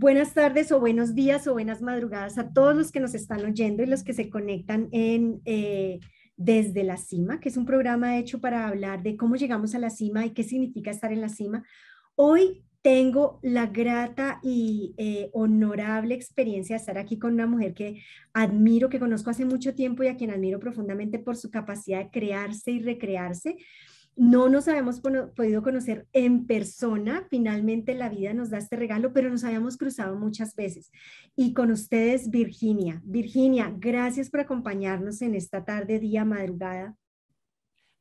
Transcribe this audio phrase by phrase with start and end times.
[0.00, 3.82] Buenas tardes o buenos días o buenas madrugadas a todos los que nos están oyendo
[3.82, 5.98] y los que se conectan en eh,
[6.36, 9.90] Desde la Cima, que es un programa hecho para hablar de cómo llegamos a la
[9.90, 11.64] cima y qué significa estar en la cima.
[12.14, 18.00] Hoy tengo la grata y eh, honorable experiencia de estar aquí con una mujer que
[18.32, 22.10] admiro, que conozco hace mucho tiempo y a quien admiro profundamente por su capacidad de
[22.10, 23.56] crearse y recrearse.
[24.20, 29.30] No nos habíamos podido conocer en persona, finalmente la vida nos da este regalo, pero
[29.30, 30.90] nos habíamos cruzado muchas veces.
[31.36, 33.00] Y con ustedes, Virginia.
[33.04, 36.96] Virginia, gracias por acompañarnos en esta tarde, día, madrugada.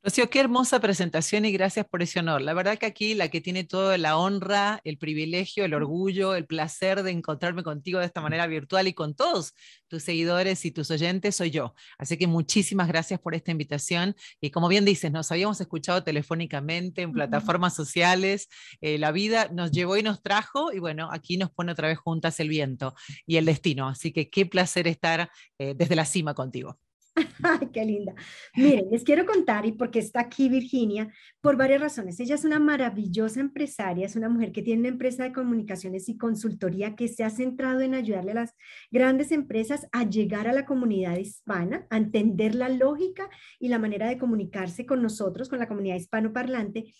[0.07, 2.41] Rocío, qué hermosa presentación y gracias por ese honor.
[2.41, 6.45] La verdad que aquí la que tiene toda la honra, el privilegio, el orgullo, el
[6.45, 9.53] placer de encontrarme contigo de esta manera virtual y con todos
[9.89, 11.75] tus seguidores y tus oyentes soy yo.
[11.97, 14.15] Así que muchísimas gracias por esta invitación.
[14.39, 18.47] Y como bien dices, nos habíamos escuchado telefónicamente en plataformas sociales.
[18.79, 21.97] Eh, la vida nos llevó y nos trajo y bueno, aquí nos pone otra vez
[21.97, 22.95] juntas el viento
[23.25, 23.89] y el destino.
[23.89, 26.79] Así que qué placer estar eh, desde la cima contigo.
[27.43, 28.13] Ay, qué linda.
[28.55, 32.19] Miren, les quiero contar, y porque está aquí Virginia, por varias razones.
[32.19, 36.17] Ella es una maravillosa empresaria, es una mujer que tiene una empresa de comunicaciones y
[36.17, 38.53] consultoría que se ha centrado en ayudarle a las
[38.91, 44.07] grandes empresas a llegar a la comunidad hispana, a entender la lógica y la manera
[44.07, 46.93] de comunicarse con nosotros, con la comunidad hispanoparlante,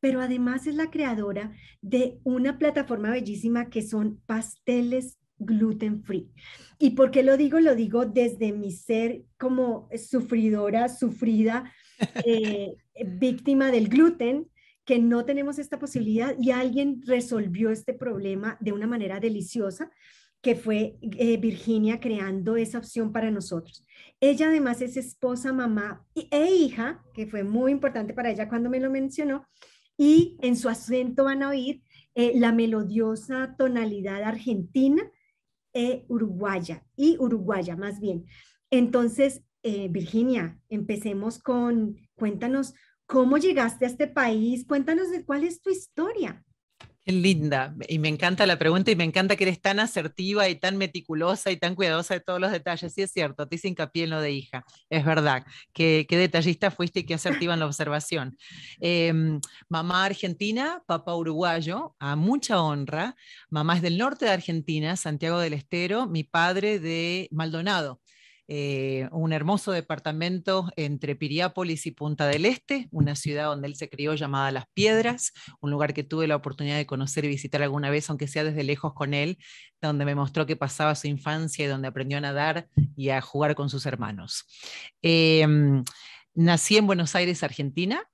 [0.00, 6.30] pero además es la creadora de una plataforma bellísima que son pasteles gluten free.
[6.78, 7.60] ¿Y por qué lo digo?
[7.60, 11.72] Lo digo desde mi ser como sufridora, sufrida,
[12.26, 12.74] eh,
[13.06, 14.48] víctima del gluten,
[14.84, 19.90] que no tenemos esta posibilidad y alguien resolvió este problema de una manera deliciosa,
[20.40, 23.86] que fue eh, Virginia creando esa opción para nosotros.
[24.20, 28.80] Ella además es esposa, mamá e hija, que fue muy importante para ella cuando me
[28.80, 29.46] lo mencionó,
[29.96, 31.82] y en su acento van a oír
[32.14, 35.02] eh, la melodiosa tonalidad argentina
[35.72, 38.26] e uruguaya, y uruguaya más bien.
[38.70, 42.74] Entonces, eh, Virginia, empecemos con, cuéntanos
[43.06, 46.44] cómo llegaste a este país, cuéntanos de cuál es tu historia.
[47.04, 50.54] Qué linda, y me encanta la pregunta y me encanta que eres tan asertiva y
[50.54, 52.94] tan meticulosa y tan cuidadosa de todos los detalles.
[52.94, 55.44] Sí, es cierto, te hice hincapié en lo de hija, es verdad.
[55.72, 58.36] Qué, detallista fuiste y qué asertiva en la observación.
[58.78, 63.16] Em, mamá argentina, papá uruguayo, a mucha honra.
[63.50, 68.01] Mamá es del norte de Argentina, Santiago del Estero, mi padre de Maldonado.
[68.48, 73.88] Eh, un hermoso departamento entre Piriápolis y Punta del Este, una ciudad donde él se
[73.88, 77.90] crió llamada Las Piedras, un lugar que tuve la oportunidad de conocer y visitar alguna
[77.90, 79.38] vez, aunque sea desde lejos con él,
[79.80, 83.54] donde me mostró que pasaba su infancia y donde aprendió a nadar y a jugar
[83.54, 84.44] con sus hermanos.
[85.02, 85.84] Em,
[86.34, 88.06] nací en Buenos Aires, Argentina,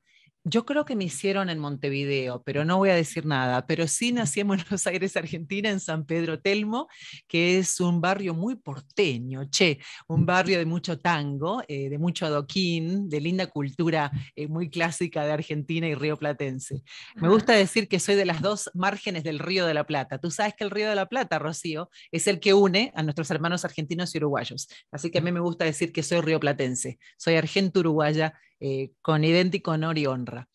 [0.48, 3.66] yo creo que me hicieron en Montevideo, pero no voy a decir nada.
[3.66, 6.88] Pero sí nací en Buenos Aires, Argentina, en San Pedro Telmo,
[7.26, 12.26] que es un barrio muy porteño, che, un barrio de mucho tango, eh, de mucho
[12.26, 16.82] adoquín, de linda cultura eh, muy clásica de Argentina y río platense.
[17.16, 20.18] Me gusta decir que soy de las dos márgenes del Río de la Plata.
[20.18, 23.30] Tú sabes que el Río de la Plata, Rocío, es el que une a nuestros
[23.30, 24.68] hermanos argentinos y uruguayos.
[24.90, 26.98] Así que a mí me gusta decir que soy río platense.
[27.16, 30.48] Soy argento-uruguaya eh, con idéntico honor y honra.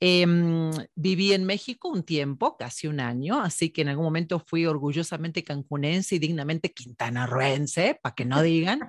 [0.00, 4.64] Em, viví en México un tiempo, casi un año, así que en algún momento fui
[4.64, 8.80] orgullosamente cancunense y dignamente quintanarroense, para que no digan.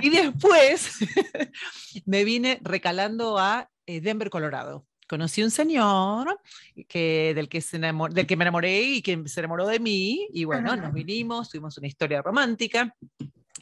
[0.00, 0.90] Y después
[2.06, 4.86] me vine recalando a eh, Denver, Colorado.
[5.08, 6.38] Conocí un señor
[6.86, 10.44] que, del, que se del que me enamoré y que se enamoró de mí, y
[10.44, 12.94] bueno, nos vinimos, tuvimos una historia romántica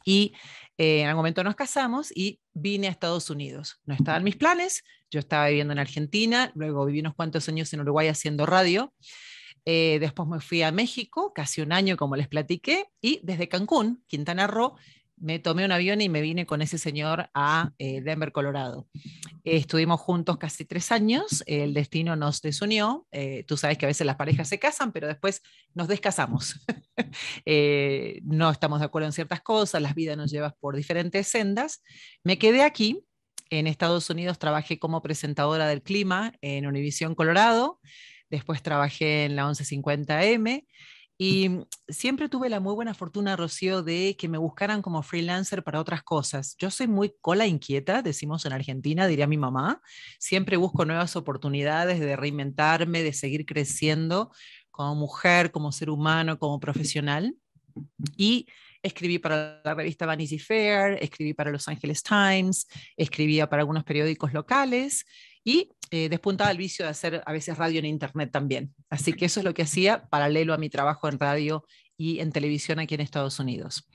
[0.07, 0.33] y
[0.79, 3.81] eh, en algún momento nos casamos y vine a Estados Unidos.
[3.85, 7.81] No estaban mis planes, yo estaba viviendo en Argentina, luego viví unos cuantos años en
[7.81, 8.95] Uruguay haciendo radio.
[9.65, 14.05] Eh, después me fui a México, casi un año como les platiqué, y desde Cancún,
[14.07, 14.77] Quintana Roo,
[15.17, 18.87] me tomé un avión y me vine con ese señor a eh, Denver, Colorado.
[19.45, 24.07] estuvimos juntos casi tres años, el destino nos desunió, eh, tú sabes que a veces
[24.07, 25.43] las parejas se casan, pero después
[25.75, 26.61] nos descasamos.
[27.45, 31.83] Eh, no estamos de acuerdo en ciertas cosas, las vidas nos llevan por diferentes sendas.
[32.25, 33.05] Me quedé aquí,
[33.51, 37.81] en Estados Unidos trabajé como presentadora del clima en Univisión Colorado,
[38.31, 40.67] después trabajé en la 1150M
[41.19, 45.81] y siempre tuve la muy buena fortuna, Rocío, de que me buscaran como freelancer para
[45.81, 46.57] otras cosas.
[46.59, 49.81] Yo soy muy cola inquieta, decimos en Argentina, diría mi mamá.
[50.19, 54.31] Siempre busco nuevas oportunidades de reinventarme, de seguir creciendo
[54.71, 57.35] como mujer, como ser humano, como profesional.
[58.17, 58.47] Y
[58.83, 62.67] escribí para la revista Vanity Fair, escribí para Los Angeles Times,
[62.97, 65.07] escribía para algunos periódicos locales
[65.45, 68.75] y eh, despuntaba el vicio de hacer a veces radio en internet también.
[68.91, 71.65] Así que eso es lo que hacía paralelo a mi trabajo en radio
[71.97, 73.89] y en televisión aquí en Estados Unidos.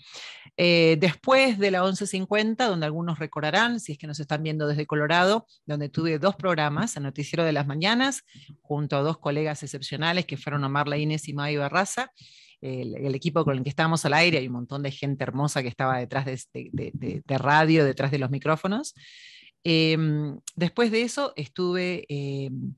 [0.58, 4.88] Eh, después de la 11.50, donde algunos recordarán, si es que nos están viendo desde
[4.88, 8.24] Colorado, donde tuve dos programas, el Noticiero de las Mañanas,
[8.62, 12.12] junto a dos colegas excepcionales que fueron Omar Inés y Mayo Barraza,
[12.62, 15.68] el, equipo con el que estábamos al aire, hay un montón de gente hermosa que
[15.68, 18.94] estaba detrás de, radio, detrás de los micrófonos.
[19.64, 22.74] Em, después de eso estuve em,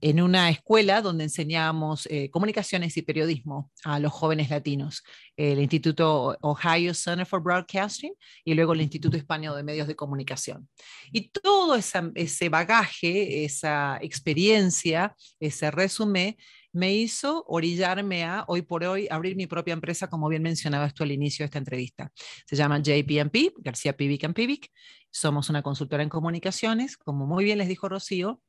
[0.00, 5.02] en una escuela donde enseñábamos eh, comunicaciones y periodismo a los jóvenes latinos,
[5.36, 8.12] el Instituto Ohio Center for Broadcasting
[8.44, 10.68] y luego el Instituto Español de Medios de Comunicación.
[11.12, 16.36] Y todo ese bagaje, esa experiencia, ese resumen,
[16.76, 21.04] me hizo orillarme a, hoy por hoy, abrir mi propia empresa, como bien mencionabas tú
[21.04, 22.12] al inicio de esta entrevista.
[22.46, 24.70] Se llama JPMP, García Pivic Pivic.
[25.10, 28.42] Somos una consultora en comunicaciones, como muy bien les dijo Rocío,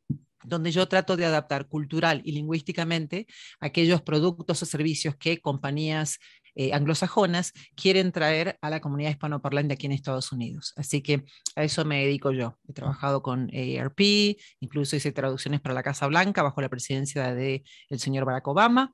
[0.44, 3.28] donde yo trato de adaptar cultural y lingüísticamente
[3.62, 6.20] aquellos productos o servicios que compañías
[6.60, 10.74] eh, anglosajonas quieren traer a la comunidad hispanoparlante aquí en Estados Unidos.
[10.76, 11.24] Así que
[11.56, 12.58] a eso me dedico yo.
[12.68, 14.00] He trabajado con ARP,
[14.60, 18.92] incluso hice traducciones para la Casa Blanca bajo la presidencia del el señor Barack Obama.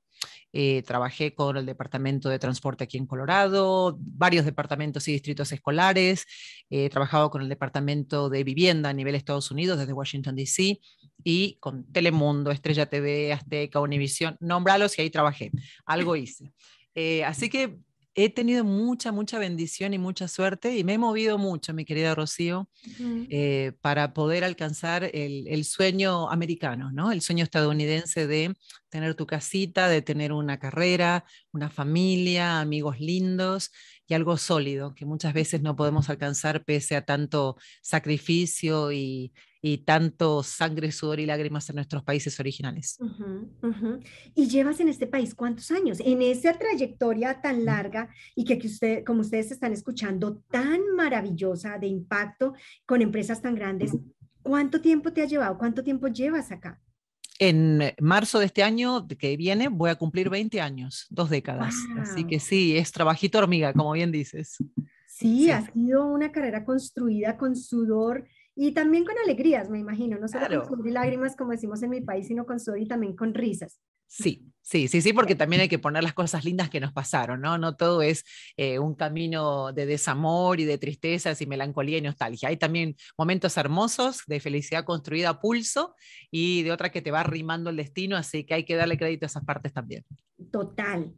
[0.51, 6.25] Eh, trabajé con el Departamento de Transporte aquí en Colorado, varios departamentos y distritos escolares.
[6.69, 10.79] he trabajado con el Departamento de Vivienda a nivel Estados Unidos desde Washington, D.C.
[11.23, 14.37] y con Telemundo, Estrella TV, Azteca, Univisión.
[14.41, 15.51] Nombralos y ahí trabajé.
[15.85, 16.51] Algo hice.
[16.95, 17.79] Eh, así que
[18.15, 22.13] he tenido mucha, mucha bendición y mucha suerte y me he movido mucho, mi querida
[22.13, 22.69] Rocío,
[23.29, 27.11] eh, para poder alcanzar el, sueño americano, ¿no?
[27.11, 28.55] El sueño estadounidense de
[28.89, 33.71] tener tu casita, de tener una carrera, una familia, amigos lindos
[34.07, 39.33] y algo sólido que muchas veces no podemos alcanzar pese a tanto sacrificio y,
[39.65, 42.99] y tanto sangre, sudor y lágrimas en nuestros países originales.
[44.35, 45.99] Y llevas en este país cuántos años?
[46.03, 51.79] En esa trayectoria tan larga y que, que usted, como ustedes están escuchando, tan maravillosa
[51.79, 52.53] de impacto
[52.85, 53.95] con empresas tan grandes,
[54.41, 55.57] ¿cuánto tiempo te ha llevado?
[55.57, 56.81] ¿Cuánto tiempo llevas acá?
[57.45, 61.75] En marzo de este año que viene voy a cumplir 20 años, dos décadas.
[61.99, 64.55] Así que sí, es trabajito hormiga, como bien dices.
[65.07, 68.25] Sí, sí, ha sido una carrera construida con sudor
[68.55, 72.27] y también con alegrías, me imagino, no solo con lágrimas, como decimos en mi país,
[72.27, 73.81] sino con sudor y también con risas.
[74.15, 77.41] Sí, sí, sí, sí, porque también hay que poner las cosas lindas que nos pasaron,
[77.41, 77.57] ¿no?
[77.57, 78.23] No todo es
[78.57, 82.49] eh, un camino de desamor y de tristezas y melancolía y nostalgia.
[82.49, 85.95] Hay también momentos hermosos de felicidad construida a pulso
[86.29, 89.25] y de otra que te va arrimando el destino, así que hay que darle crédito
[89.25, 90.03] a esas partes también.
[90.51, 91.11] Total.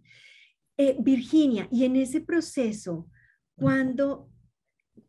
[0.78, 3.10] Eh, Virginia, y en ese proceso,
[3.56, 4.30] cuando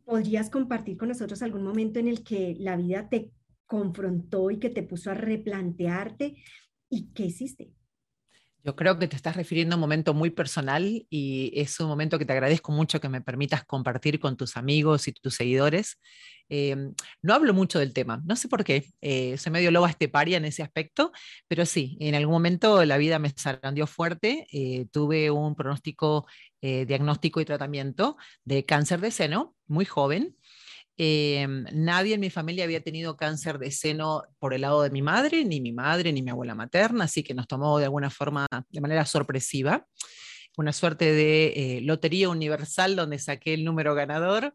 [0.07, 3.31] ¿Podrías compartir con nosotros algún momento en el que la vida te
[3.65, 6.37] confrontó y que te puso a replantearte?
[6.89, 7.73] ¿Y qué hiciste?
[8.63, 12.19] Yo creo que te estás refiriendo a un momento muy personal y es un momento
[12.19, 15.97] que te agradezco mucho que me permitas compartir con tus amigos y tus seguidores.
[16.49, 20.37] Em, no hablo mucho del tema, no sé por qué, eh, soy medio loba esteparia
[20.37, 21.11] en ese aspecto,
[21.47, 26.25] pero sí, en algún momento la vida me zarandeó fuerte, eh, tuve un pronóstico,
[26.61, 30.35] eh, diagnóstico y tratamiento de cáncer de seno muy joven.
[30.97, 35.01] Em, nadie en mi familia había tenido cáncer de seno por el lado de mi
[35.01, 38.47] madre, ni mi madre, ni mi abuela materna, así que nos tomó de alguna forma,
[38.69, 39.85] de manera sorpresiva,
[40.57, 44.53] una suerte de lotería universal donde saqué el número ganador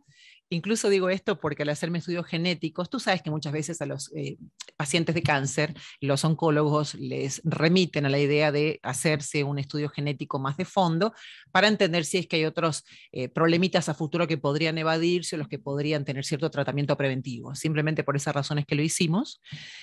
[0.53, 4.13] Incluso digo esto porque al hacerme estudios genéticos, tú sabes que muchas veces a los
[4.15, 4.37] eh,
[4.77, 10.39] pacientes de cáncer, los oncólogos les remiten a la idea de hacerse un estudio genético
[10.39, 11.15] más de fondo
[11.53, 15.39] para entender si es que hay otros eh, problemitas a futuro que podrían evadirse o
[15.39, 17.55] los que podrían tener cierto tratamiento preventivo.
[17.55, 19.41] Simplemente por esas razones que lo hicimos.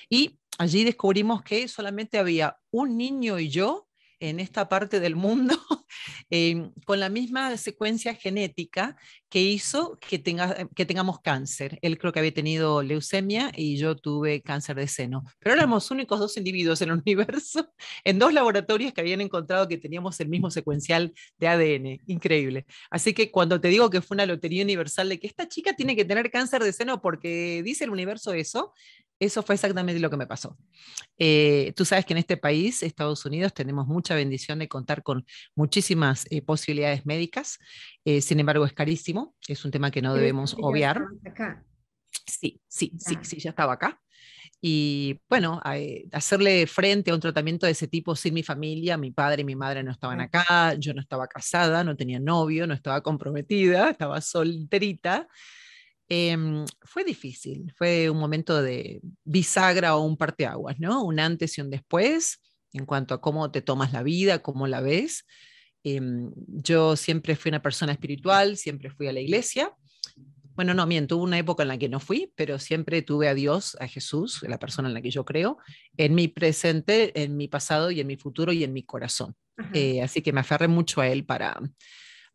[0.08, 3.89] Y allí descubrimos que solamente había un niño y yo
[4.20, 5.56] en esta parte del mundo
[6.30, 8.98] em, con la misma secuencia genética
[9.30, 11.78] que hizo que, tenga, que tengamos cáncer.
[11.82, 15.24] Él creo que había tenido leucemia y yo tuve cáncer de seno.
[15.40, 17.72] Pero éramos únicos dos individuos en el universo,
[18.04, 22.02] en dos laboratorios que habían encontrado que teníamos el mismo secuencial de ADN.
[22.08, 22.66] Increíble.
[22.90, 25.96] Así que cuando te digo que fue una lotería universal de que esta chica tiene
[25.96, 28.74] que tener cáncer de seno porque dice el universo eso,
[29.20, 30.58] eso fue exactamente lo que me pasó.
[31.18, 35.26] Eh, tú sabes que en este país, Estados Unidos, tenemos mucha bendición de contar con
[35.56, 37.60] muchísimas eh, posibilidades médicas.
[38.06, 39.36] Eh, sin embargo, es carísimo.
[39.48, 41.04] Es un tema que no debemos obviar.
[42.26, 44.00] Sí, sí, sí, sí, ya estaba acá.
[44.62, 45.62] Y bueno,
[46.12, 49.56] hacerle frente a un tratamiento de ese tipo sin mi familia, mi padre y mi
[49.56, 54.20] madre no estaban acá, yo no estaba casada, no tenía novio, no estaba comprometida, estaba
[54.20, 55.28] solterita.
[56.10, 61.04] Em, fue difícil, fue un momento de bisagra o un parteaguas, ¿no?
[61.04, 62.42] Un antes y un después
[62.74, 65.26] en cuanto a cómo te tomas la vida, cómo la ves.
[65.84, 69.72] Em, yo siempre fui una persona espiritual, siempre fui a la iglesia.
[70.56, 73.34] Bueno, no, miento, tuve una época en la que no fui, pero siempre tuve a
[73.34, 75.58] Dios, a Jesús, la persona en la que yo creo,
[75.96, 79.36] en mi presente, en mi pasado y en mi futuro y en mi corazón.
[79.74, 81.60] Eh, así que me aferré mucho a Él para,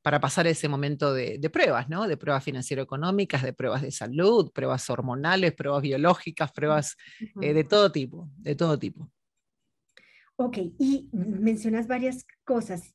[0.04, 2.06] para pasar ese momento de, pruebas, ¿no?
[2.06, 6.94] De pruebas financiero-económicas, de pruebas de salud, pruebas hormonales, pruebas biológicas, pruebas
[7.40, 9.10] eh, de todo tipo, de todo tipo.
[10.36, 12.94] Ok, y mencionas varias cosas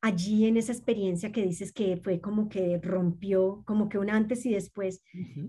[0.00, 4.46] allí en esa experiencia que dices que fue como que rompió, como que un antes
[4.46, 5.02] y después.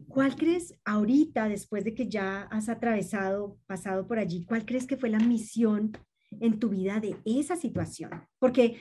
[0.07, 4.97] ¿Cuál crees ahorita, después de que ya has atravesado, pasado por allí, cuál crees que
[4.97, 5.95] fue la misión
[6.39, 8.09] en tu vida de esa situación?
[8.39, 8.77] Porque,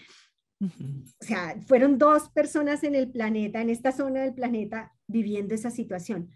[0.61, 5.71] o sea, fueron dos personas en el planeta, en esta zona del planeta, viviendo esa
[5.71, 6.31] situación.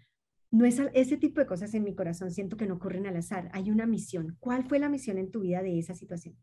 [0.51, 3.49] No es ese tipo de cosas en mi corazón, siento que no ocurren al azar.
[3.53, 4.35] Hay una misión.
[4.39, 6.35] ¿Cuál fue la misión en tu vida de esa situación?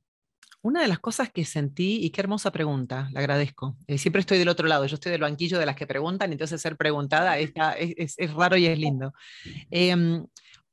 [0.62, 3.76] Una de las cosas que sentí, y qué hermosa pregunta, le agradezco.
[3.86, 6.60] Eh, siempre estoy del otro lado, yo estoy del banquillo de las que preguntan, entonces
[6.60, 7.52] ser preguntada es,
[8.16, 9.12] es, raro y es lindo.
[9.70, 10.26] Em,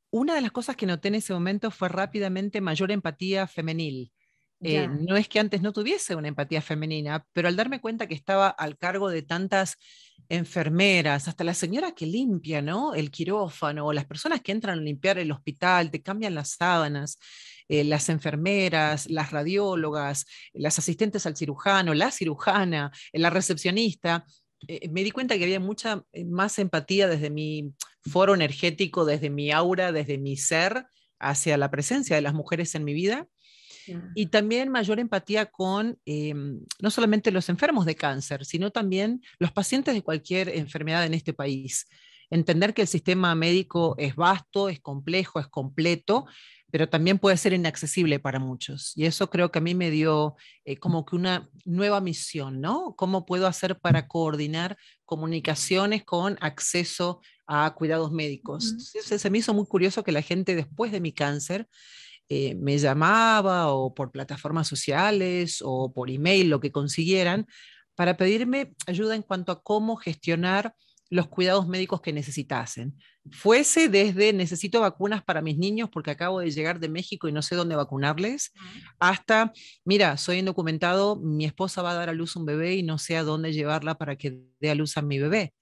[0.10, 4.12] una de las cosas que noté en ese momento fue rápidamente mayor empatía femenil.
[4.64, 8.14] Eh, no es que antes no tuviese una empatía femenina, pero al darme cuenta que
[8.14, 9.78] estaba al cargo de tantas
[10.30, 12.96] enfermeras, hasta la señora que limpia, ¿no?
[12.96, 17.20] El quirófano, o las personas que entran a limpiar el hospital, te cambian las sábanas,
[17.68, 24.26] eh, las enfermeras, las radiólogas, las asistentes al cirujano, la cirujana, la recepcionista,
[24.68, 29.52] eh, me di cuenta que había mucha más empatía desde mi foro energético, desde mi
[29.52, 30.86] aura, desde mi ser,
[31.20, 33.28] hacia la presencia de las mujeres en mi vida
[34.16, 39.52] y también mayor empatía con em, no solamente los enfermos de cáncer, sino también los
[39.52, 41.88] pacientes de cualquier enfermedad en este país.
[42.30, 46.26] Entender que el sistema médico es vasto, es complejo, es completo,
[46.74, 48.94] pero también puede ser inaccesible para muchos.
[48.96, 50.36] Y eso creo que a mí me dio
[50.66, 52.96] eh, como que una nueva misión, ¿no?
[52.98, 54.76] ¿Cómo puedo hacer para coordinar
[55.06, 58.72] comunicaciones con acceso a cuidados médicos?
[58.72, 61.68] Entonces, se me hizo muy curioso que la gente después de mi cáncer
[62.34, 67.46] eh, me llamaba o por plataformas sociales o por email, lo que consiguieran,
[67.96, 70.74] para pedirme ayuda en cuanto a cómo gestionar
[71.12, 72.98] los cuidados médicos que necesitasen.
[73.30, 77.44] Fuese desde necesito vacunas para mis niños porque acabo de llegar de México y no
[77.44, 78.52] sé dónde vacunarles,
[79.00, 79.54] hasta,
[79.86, 83.16] mira, soy indocumentado, mi esposa va a dar a luz un bebé y no sé
[83.16, 85.54] a dónde llevarla para que dé a luz a mi bebé.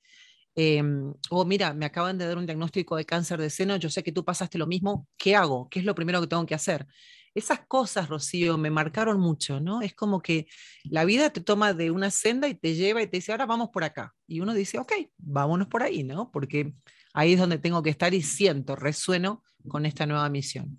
[0.55, 4.03] Em, o mira, me acaban de dar un diagnóstico de cáncer de seno, yo sé
[4.03, 5.69] que tú pasaste lo mismo, ¿qué hago?
[5.69, 6.87] ¿Qué es lo primero que tengo que hacer?
[7.33, 9.81] Esas cosas, Rocío, me marcaron mucho, ¿no?
[9.81, 10.47] Es como que
[10.83, 13.69] la vida te toma de una senda y te lleva y te dice, ahora vamos
[13.69, 14.13] por acá.
[14.27, 16.29] Y uno dice, ok, vámonos por ahí, ¿no?
[16.29, 16.73] Porque
[17.13, 20.75] ahí es donde tengo que estar y siento, resueno con esta nueva misión.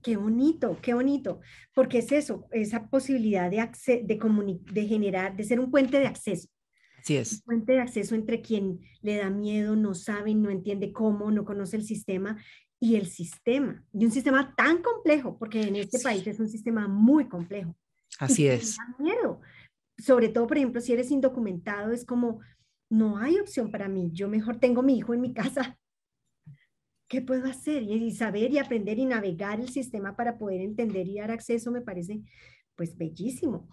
[0.00, 1.40] Qué bonito, qué bonito,
[1.74, 3.56] porque es eso, esa posibilidad de,
[4.04, 6.48] de, de generar, de ser un puente de acceso
[7.08, 7.42] Así es.
[7.42, 11.78] Fuente de acceso entre quien le da miedo, no sabe, no entiende cómo, no conoce
[11.78, 12.36] el sistema
[12.78, 13.82] y el sistema.
[13.94, 17.74] Y un sistema tan complejo, porque en este país es un sistema muy complejo.
[18.18, 18.76] Así es.
[18.76, 19.40] Da miedo.
[19.96, 22.40] Sobre todo, por ejemplo, si eres indocumentado, es como,
[22.90, 24.10] no hay opción para mí.
[24.12, 25.78] Yo mejor tengo mi hijo en mi casa.
[27.08, 27.84] ¿Qué puedo hacer?
[27.84, 31.80] Y saber y aprender y navegar el sistema para poder entender y dar acceso me
[31.80, 32.20] parece
[32.78, 33.68] pues bellísimo.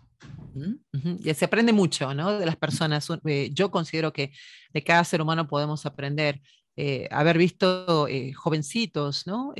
[1.23, 2.39] Y se aprende mucho, ¿no?
[2.39, 3.07] De las personas.
[3.25, 4.33] Eh, yo considero que
[4.73, 6.41] de cada ser humano podemos aprender.
[6.77, 9.53] Eh, haber visto eh, jovencitos, ¿no?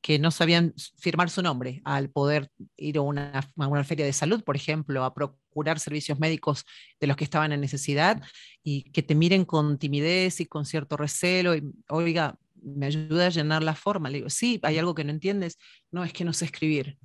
[0.00, 4.12] que no sabían firmar su nombre al poder ir a una, a una, feria de
[4.12, 6.64] salud, por ejemplo, a procurar servicios médicos
[7.00, 8.22] de los que estaban en necesidad
[8.62, 13.30] y que te miren con timidez y con cierto recelo y, oiga, ¿me ayuda a
[13.30, 14.08] llenar la forma?
[14.08, 15.58] Le digo, sí, hay algo que no entiendes.
[15.90, 16.98] No, es que no sé escribir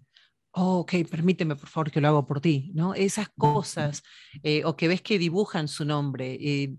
[0.53, 2.93] oh, ok, permíteme por favor que lo hago por ti, ¿no?
[2.93, 4.03] Esas cosas,
[4.43, 6.73] eh, o que ves que dibujan su nombre, eh,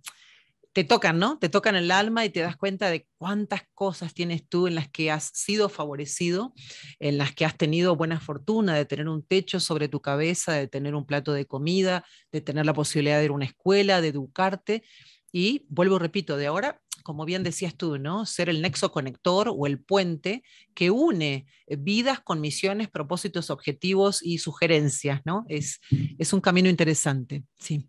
[0.73, 1.38] te tocan, ¿no?
[1.38, 4.88] Te tocan el alma y te das cuenta de cuántas cosas tienes tú en las
[4.88, 6.52] que has sido favorecido,
[6.99, 10.66] en las que has tenido buena fortuna de tener un techo sobre tu cabeza, de
[10.66, 14.09] tener un plato de comida, de tener la posibilidad de ir a una escuela, de
[14.09, 14.83] educarte.
[15.31, 18.25] Y vuelvo, repito, de ahora como bien decías tú, ¿no?
[18.25, 20.43] Ser el nexo conector o el puente
[20.75, 25.45] que une vidas con misiones, propósitos, objetivos y sugerencias, ¿no?
[25.49, 25.81] Es,
[26.19, 27.89] es un camino interesante, sí.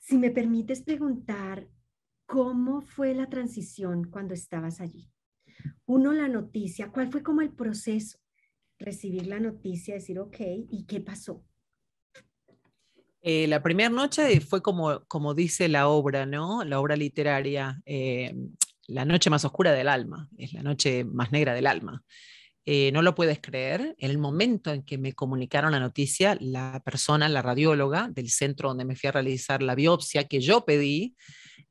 [0.00, 1.68] Si me permites preguntar,
[2.26, 5.10] ¿cómo fue la transición cuando estabas allí?
[5.84, 8.18] Uno, la noticia, ¿cuál fue como el proceso?
[8.78, 10.36] Recibir la noticia, decir, ok,
[10.70, 11.44] ¿y qué pasó?
[13.22, 16.64] Eh, la primera noche fue como, como dice la obra, ¿no?
[16.64, 18.34] La obra literaria, eh,
[18.88, 22.02] la noche más oscura del alma, es la noche más negra del alma.
[22.64, 26.80] Eh, no lo puedes creer, en el momento en que me comunicaron la noticia, la
[26.84, 31.16] persona, la radióloga del centro donde me fui a realizar la biopsia que yo pedí,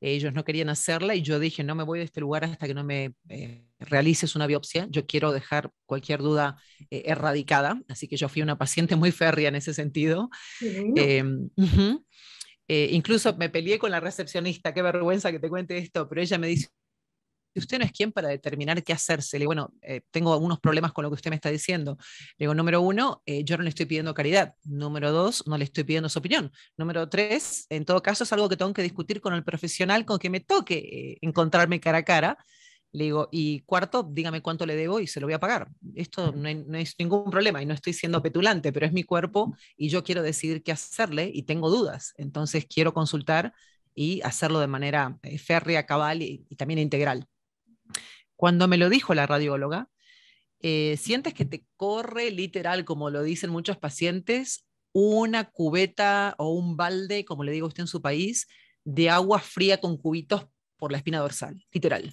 [0.02, 2.74] ellos no querían hacerla y yo dije, no me voy de este lugar hasta que
[2.74, 6.56] no me eh, realices una biopsia, yo quiero dejar cualquier duda
[6.90, 10.28] eh, erradicada, así que yo fui una paciente muy férrea en ese sentido.
[10.60, 11.48] Em,
[12.68, 16.48] incluso me peleé con la recepcionista, qué vergüenza que te cuente esto, pero ella me
[16.48, 16.68] dice,
[17.58, 19.38] usted no es quien para determinar qué hacerse.
[19.38, 21.96] Le digo, bueno, eh, tengo algunos problemas con lo que usted me está diciendo.
[22.38, 24.54] Le digo, número uno, eh, yo no le estoy pidiendo caridad.
[24.64, 26.52] Número dos, no le estoy pidiendo su opinión.
[26.76, 30.18] Número tres, en todo caso, es algo que tengo que discutir con el profesional con
[30.18, 32.38] que me toque eh, encontrarme cara a cara.
[32.92, 35.68] Le digo, y cuarto, dígame cuánto le debo y se lo voy a pagar.
[35.94, 39.56] Esto no, no, es ningún problema y no estoy siendo petulante, pero es mi cuerpo
[39.76, 42.12] y yo quiero decidir qué hacerle y tengo dudas.
[42.18, 43.54] Entonces quiero consultar
[43.94, 47.26] y hacerlo de manera férrea, cabal y también integral.
[48.42, 49.88] Cuando me lo dijo la radióloga,
[50.58, 56.76] eh, sientes que te corre literal, como lo dicen muchos pacientes, una cubeta o un
[56.76, 58.48] balde, como le digo a usted en su país,
[58.82, 62.12] de agua fría con cubitos por la espina dorsal, literal.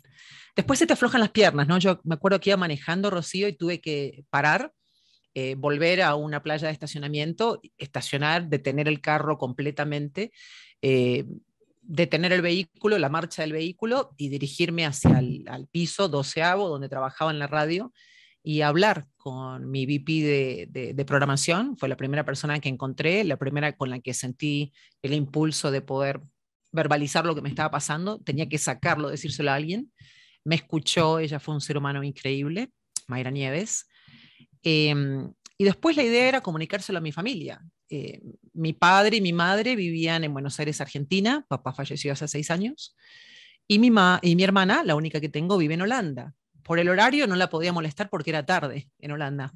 [0.55, 1.79] Después se te aflojan las piernas, ¿no?
[1.79, 4.71] Yo me acuerdo que iba manejando Rocío y tuve que parar,
[5.33, 10.31] eh, volver a una playa de estacionamiento, estacionar, detener el carro completamente.
[10.83, 11.25] Eh,
[11.89, 16.87] detener el vehículo, la marcha del vehículo y dirigirme hacia el al piso doceavo donde
[16.87, 17.91] trabajaba en la radio
[18.43, 21.77] y hablar con mi VP de, programación.
[21.77, 25.81] Fue la primera persona que encontré, la primera con la que sentí el impulso de
[25.81, 26.21] poder
[26.71, 28.19] verbalizar lo que me estaba pasando.
[28.19, 29.91] Tenía que sacarlo, decírselo a alguien.
[30.45, 32.69] Me escuchó, ella fue un ser humano increíble,
[33.07, 33.87] Mayra Nieves.
[34.61, 37.59] Em, y después la idea era comunicárselo a mi familia.
[37.89, 38.21] Eh,
[38.53, 42.95] mi padre y mi madre vivían en Buenos Aires, Argentina, papá falleció hace seis años,
[43.67, 43.91] y mi,
[44.21, 46.33] y mi hermana, la única que tengo, vive en Holanda.
[46.63, 49.53] Por el horario no la podía molestar porque era tarde en Holanda.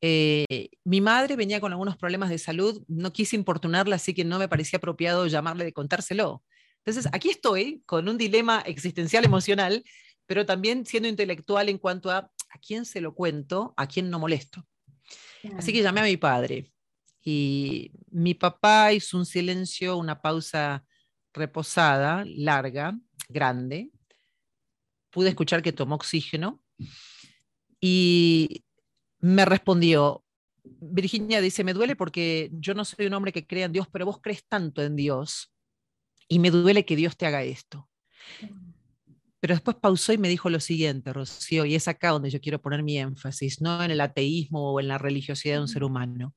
[0.00, 4.38] Eh, mi madre venía con algunos problemas de salud, no quise importunarla, así que no
[4.38, 6.42] me parecía apropiado llamarle de contárselo.
[6.84, 9.84] Entonces, aquí estoy con un dilema existencial emocional,
[10.26, 14.18] pero también siendo intelectual en cuanto a a quién se lo cuento, a quién no
[14.18, 14.66] molesto.
[15.56, 16.69] Así que llamé a mi padre.
[17.22, 20.84] Y mi papá hizo un silencio, una pausa
[21.32, 23.90] reposada, larga, grande.
[25.10, 26.62] Pude escuchar que tomó oxígeno
[27.80, 28.64] y
[29.20, 30.24] me respondió,
[30.64, 34.06] Virginia dice, me duele porque yo no soy un hombre que crea en Dios, pero
[34.06, 35.52] vos crees tanto en Dios
[36.28, 37.88] y me duele que Dios te haga esto.
[39.40, 42.60] Pero después pausó y me dijo lo siguiente, Rocío, y es acá donde yo quiero
[42.60, 46.34] poner mi énfasis, no en el ateísmo o en la religiosidad de un ser humano.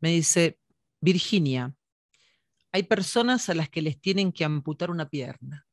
[0.00, 0.58] Me dice,
[1.00, 1.74] Virginia,
[2.72, 5.64] hay personas a las que les tienen que amputar una pierna.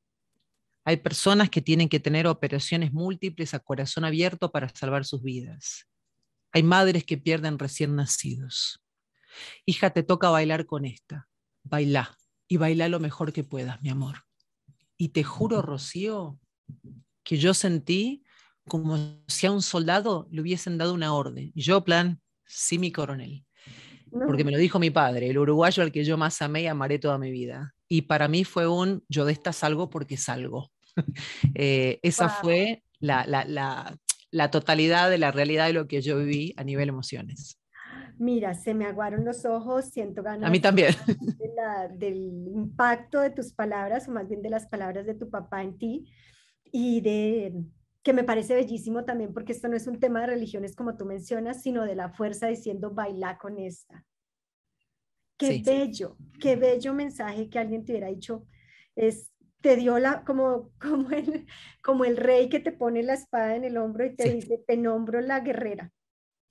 [0.85, 5.87] Hay personas que tienen que tener operaciones múltiples a corazón abierto para salvar sus vidas.
[6.51, 8.83] Hay madres que pierden recién nacidos.
[9.65, 11.27] Hija, te toca bailar con esta.
[11.63, 14.25] Baila y baila lo mejor que puedas, mi amor.
[14.97, 16.39] Y te juro, Rocío,
[17.23, 18.23] que yo sentí
[18.67, 21.51] como si a un soldado le hubiesen dado una orden.
[21.55, 23.45] Yo, plan, sí, mi coronel.
[24.11, 26.99] Porque me lo dijo mi padre, el uruguayo al que yo más amé y amaré
[26.99, 27.73] toda mi vida.
[27.87, 30.71] Y para mí fue un, yo de esta salgo porque salgo.
[31.55, 33.97] Eh, esa fue la, la, la,
[34.29, 37.57] la, totalidad de la realidad de lo que yo viví a nivel emociones.
[38.17, 40.47] Mira, se me aguaron los ojos, siento ganas.
[40.47, 40.93] A mí también.
[41.97, 42.17] del
[42.53, 46.11] impacto de tus palabras, o más bien de las palabras de tu papá en ti,
[46.71, 47.63] y de
[48.03, 51.05] que me parece bellísimo también porque esto no es un tema de religiones como tú
[51.05, 54.05] mencionas, sino de la fuerza diciendo baila con esta.
[55.37, 58.45] Qué bello, qué bello mensaje que alguien te hubiera dicho,
[58.95, 61.47] es, te dio la, como, como, el,
[61.81, 64.77] como el rey que te pone la espada en el hombro y te dice, te
[64.77, 65.91] nombro la guerrera.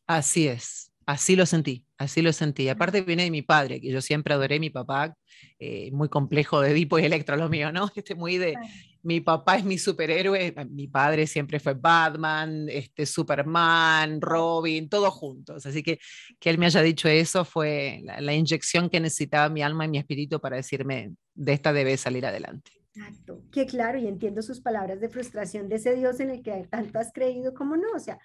[0.06, 2.68] Así es, Así lo sentí, así lo sentí.
[2.68, 5.16] Aparte viene de mi padre, que yo siempre adoré mi papá,
[5.58, 7.90] eh, muy complejo de Edipo y Electro lo mío, ¿no?
[7.96, 8.54] Este muy de,
[9.02, 15.64] mi papá es mi superhéroe, mi padre siempre fue Batman, este, Superman, Robin, todos juntos.
[15.66, 15.98] Así que
[16.38, 19.98] que él me haya dicho eso fue la, inyección que necesitaba mi alma y mi
[19.98, 22.70] espíritu para decirme, de esta debes salir adelante.
[22.94, 26.66] Exacto, que claro, y entiendo sus palabras de frustración de ese Dios en el que
[26.68, 28.18] tanto has creído, como no, o sea,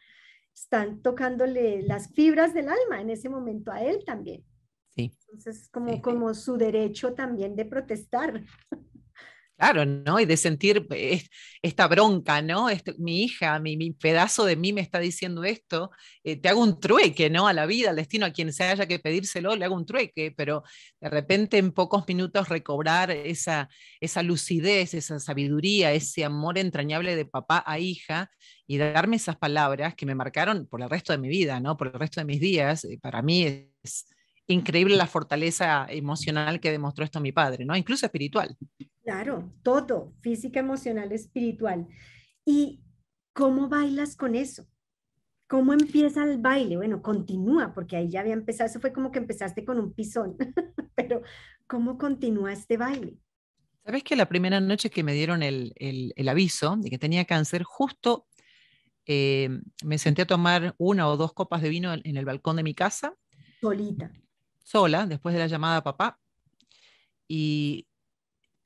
[0.53, 4.43] están tocándole las fibras del alma en ese momento a él también.
[4.95, 5.11] Sí.
[5.27, 8.41] Entonces, como, como su derecho también de protestar.
[9.57, 10.19] Claro, ¿no?
[10.19, 10.85] Y de sentir
[11.61, 12.69] esta bronca, ¿no?
[12.69, 15.91] Este, mi hija, mi, pedazo de mí me está diciendo esto,
[16.25, 17.47] eh, te hago un trueque, ¿no?
[17.47, 20.33] A la vida, al destino, a quien se haya que pedírselo, le hago un trueque,
[20.35, 20.63] pero
[20.99, 23.69] de repente en pocos minutos recobrar esa,
[24.01, 28.29] esa lucidez, esa sabiduría, ese amor entrañable de papá a hija
[28.67, 31.77] y darme esas palabras que me marcaron por el resto de mi vida, ¿no?
[31.77, 34.07] Por el resto de mis días, eh, para mí es
[34.47, 37.75] increíble la fortaleza emocional que demostró esto mi padre, ¿no?
[37.77, 38.57] Incluso espiritual.
[39.05, 41.87] Claro, todo, física, emocional, espiritual.
[42.43, 42.83] ¿Y
[43.33, 44.67] cómo bailas con eso?
[45.47, 46.75] ¿Cómo empieza el baile?
[46.75, 50.35] Bueno, continúa, porque ahí ya había empezado, eso fue como que empezaste con un pisón,
[50.95, 51.21] pero
[51.67, 53.17] ¿cómo continúa este baile?
[53.85, 58.25] Sabes que la primera noche que me dieron el, aviso de que tenía cáncer, justo
[59.05, 59.49] eh,
[59.83, 62.73] me senté a tomar una o dos copas de vino en el balcón de mi
[62.73, 63.15] casa.
[63.61, 64.11] Solita
[64.65, 66.19] sola después de la llamada a papá
[67.27, 67.87] y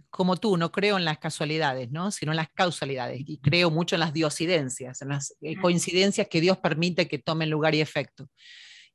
[0.10, 2.12] como tú, no creo en las casualidades, ¿no?
[2.12, 6.41] sino en las causalidades y creo mucho en las diosidencias, en las eh, coincidencias que
[6.41, 8.30] Dios permite que tomen lugar y efecto.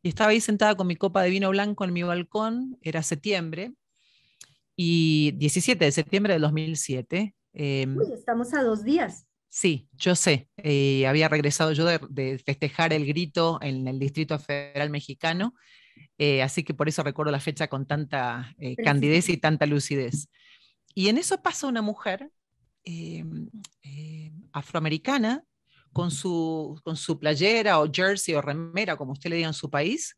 [0.02, 3.72] Y estaba ahí sentada con mi copa de vino blanco en mi balcón, era septiembre,
[4.76, 7.34] y 17 de septiembre de 2007.
[7.52, 9.26] Em, estamos a dos días.
[9.48, 10.48] Sí, yo sé.
[10.56, 15.54] Eh, había regresado yo de, de, festejar el grito en el Distrito Federal Mexicano
[16.18, 20.28] eh, así que por eso recuerdo la fecha con tanta eh, candidez y tanta lucidez.
[20.94, 22.30] Y en eso pasa una mujer
[22.84, 23.50] em,
[23.82, 25.44] eh, afroamericana
[25.92, 29.70] con su, con su playera o jersey o remera, como usted le diga en su
[29.70, 30.16] país,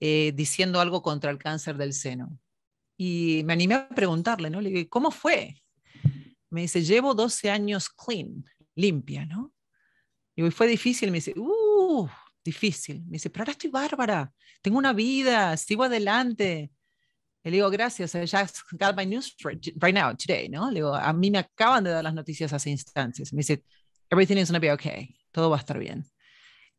[0.00, 2.38] diciendo algo contra el cáncer del seno.
[2.96, 4.60] Y me animé a preguntarle, ¿no?
[4.60, 5.60] Le dije, ¿cómo fue?
[6.50, 9.52] Me dice, llevo 12 años clean, limpia, ¿no?
[10.34, 12.08] Y fue difícil, me dice, uh,
[12.44, 13.02] difícil.
[13.06, 16.70] Me dice, pero ahora estoy bárbara, tengo una vida, sigo adelante.
[17.50, 19.34] Le digo, gracias, I just got my news
[19.80, 20.70] right now, today, ¿no?
[20.70, 23.32] Le digo, a mí me acaban de dar las noticias hace instantes.
[23.32, 23.62] Me dice,
[24.10, 26.04] everything is going to be okay, todo va a estar bien.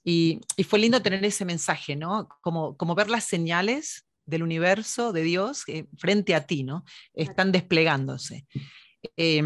[0.03, 2.29] Y, y, fue lindo tener ese mensaje, ¿no?
[2.41, 5.65] Como, como ver las señales del universo, de Dios,
[5.97, 6.85] frente a ti, ¿no?
[7.13, 8.45] Están desplegándose.
[9.17, 9.43] Eh,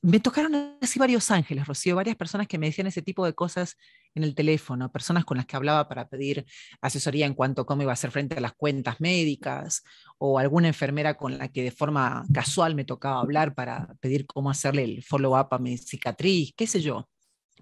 [0.00, 3.76] me tocaron así varios ángeles, Rocío, varias personas que me decían ese tipo de cosas
[4.14, 6.46] en el teléfono, personas con las que hablaba para pedir
[6.80, 9.82] asesoría en cuanto a cómo iba a hacer frente a las cuentas médicas,
[10.18, 14.50] o alguna enfermera con la que de forma casual me tocaba hablar para pedir cómo
[14.50, 17.08] hacerle el follow-up a mi cicatriz, qué sé yo.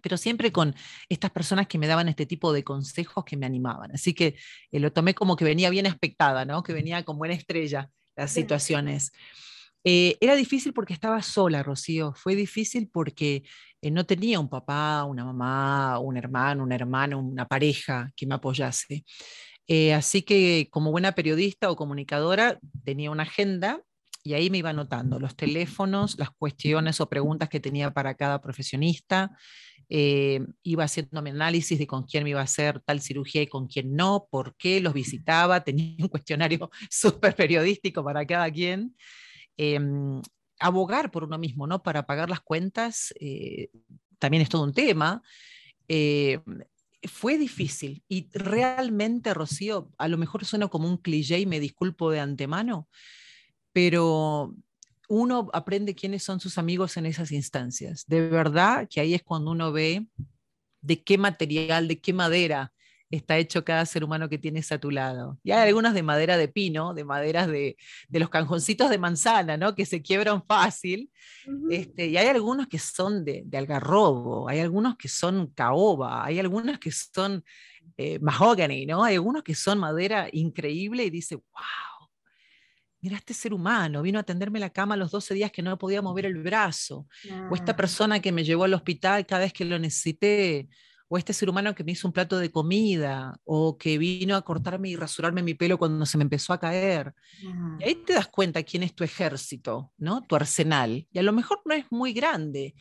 [0.03, 0.75] Pero siempre con
[1.09, 3.93] estas personas que me daban este tipo de consejos que me animaban.
[3.93, 4.37] Así que
[4.71, 6.63] eh, lo tomé como que venía bien expectada, ¿no?
[6.63, 9.13] que venía con buena estrella las situaciones.
[9.89, 12.13] Eh, era difícil porque estaba sola, Rocío.
[12.17, 13.45] Fue difícil porque
[13.81, 18.35] eh, no tenía un papá, una mamá, un hermano, un hermano, una pareja que me
[18.35, 19.05] apoyase.
[19.69, 23.81] Eh, así que como buena periodista o comunicadora tenía una agenda
[24.25, 28.41] y ahí me iba anotando los teléfonos, las cuestiones o preguntas que tenía para cada
[28.41, 29.31] profesionista.
[29.89, 33.69] iba haciendo mi análisis de con quién me iba a hacer tal cirugía y con
[33.69, 35.63] quién no, por qué los visitaba.
[35.63, 38.93] Tenía un cuestionario súper periodístico para cada quien.
[39.57, 40.21] Em,
[40.59, 41.83] abogar por uno mismo, ¿no?
[41.83, 43.71] Para pagar las cuentas, eh,
[44.19, 45.23] también es todo un tema.
[45.89, 46.41] Eh,
[47.03, 52.11] fue difícil y realmente, Rocío, a lo mejor suena como un cliché y me disculpo
[52.11, 52.89] de antemano,
[53.73, 54.55] pero
[55.09, 58.05] uno aprende quiénes son sus amigos en esas instancias.
[58.07, 60.07] De verdad que ahí es cuando uno ve
[60.81, 62.73] de qué material, de qué madera
[63.11, 65.39] está hecho cada ser humano que tienes a tu lado.
[65.45, 67.77] Y hay algunas de madera de pino, de maderas de,
[68.11, 69.75] los canjoncitos de manzana, ¿no?
[69.75, 71.11] Que se quiebran fácil.
[71.71, 76.79] este, y hay algunos que son de, algarrobo, hay algunos que son caoba, hay algunos
[76.79, 77.45] que son
[77.97, 79.05] eh, mahogany, ¿no?
[79.05, 82.09] Hay algunos que son madera increíble y dice, wow,
[83.01, 86.03] mira este ser humano, vino a atenderme la cama los 12 días que no podía
[86.03, 87.07] mover el brazo,
[87.51, 90.69] o esta persona que me llevó al hospital cada vez que lo necesité,
[91.09, 94.43] o este ser humano que me hizo un plato de comida, o que vino a
[94.43, 97.15] cortarme y rasurarme mi pelo cuando se me empezó a caer.
[97.79, 100.23] Y ahí te das cuenta quién es tu ejército, ¿no?
[100.23, 101.07] Tu arsenal.
[101.13, 102.75] Y a lo mejor no es muy grande,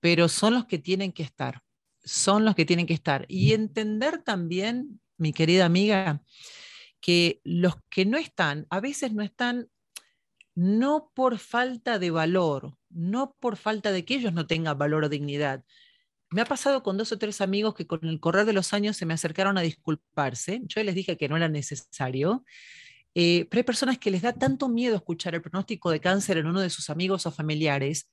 [0.00, 1.62] pero son los que tienen que estar.
[2.04, 3.24] Son los que tienen que estar.
[3.28, 6.22] Y entender también, mi querida amiga,
[7.00, 9.68] que los que no están, a veces no están
[10.54, 15.08] no por falta de valor, no por falta de que ellos no tengan valor o
[15.08, 15.64] dignidad,
[16.32, 18.96] me ha pasado con dos o tres amigos que con el correr de los años
[18.96, 20.62] se me acercaron a disculparse.
[20.64, 22.44] Yo les dije que no era necesario.
[23.14, 26.46] Eh, pero hay personas que les da tanto miedo escuchar el pronóstico de cáncer en
[26.46, 28.08] uno de sus amigos o familiares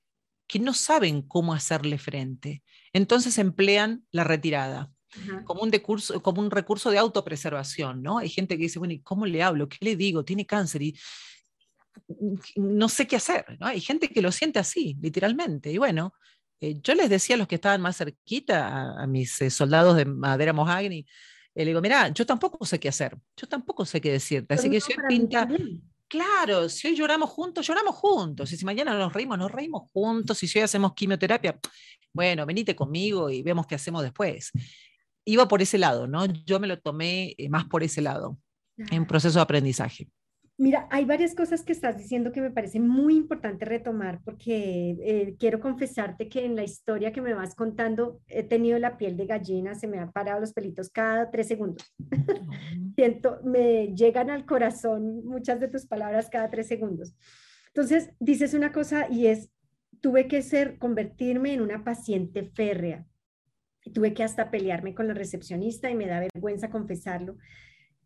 [0.47, 2.63] que no saben cómo hacerle frente.
[2.91, 4.91] Entonces emplean la retirada.
[5.43, 5.71] Como un,
[6.21, 8.19] como un recurso de autopreservación, ¿no?
[8.19, 9.67] Hay gente que dice, bueno, ¿y cómo le hablo?
[9.67, 10.23] ¿Qué le digo?
[10.23, 10.84] Tiene cáncer.
[10.84, 10.99] Y
[12.55, 13.45] no sé qué hacer.
[13.60, 15.71] Hay gente que lo siente así, literalmente.
[15.71, 16.13] Y bueno,
[16.62, 20.06] eh, yo les decía a los que estaban más cerquita, a, mis eh, soldados de
[20.06, 21.06] madera Mojagni,
[21.56, 24.54] le digo, mira, yo tampoco sé qué hacer, yo tampoco sé qué decirte.
[24.54, 25.48] Así que si hoy pinta,
[26.08, 28.52] claro, si hoy lloramos juntos, lloramos juntos.
[28.54, 30.41] Y si mañana nos reímos, nos reímos juntos.
[30.43, 31.60] Y si hoy hacemos quimioterapia,
[32.13, 34.52] bueno, venite conmigo y vemos qué hacemos después.
[35.26, 36.26] Iba por ese lado, ¿no?
[36.26, 38.38] Yo me lo tomé más por ese lado,
[38.78, 40.08] en proceso de aprendizaje.
[40.60, 45.36] Mira, hay varias cosas que estás diciendo que me parece muy importante retomar porque eh,
[45.39, 49.26] quiero confesarte que en la historia que me vas contando he tenido la piel de
[49.26, 51.95] gallina, se me han parado los pelitos cada tres segundos.
[52.98, 57.15] Siento, me llegan al corazón muchas de tus palabras cada tres segundos.
[57.67, 59.50] Entonces, dices una cosa y es,
[60.02, 63.06] tuve que ser, convertirme en una paciente férrea.
[63.93, 67.38] Tuve que hasta pelearme con la recepcionista y me da vergüenza confesarlo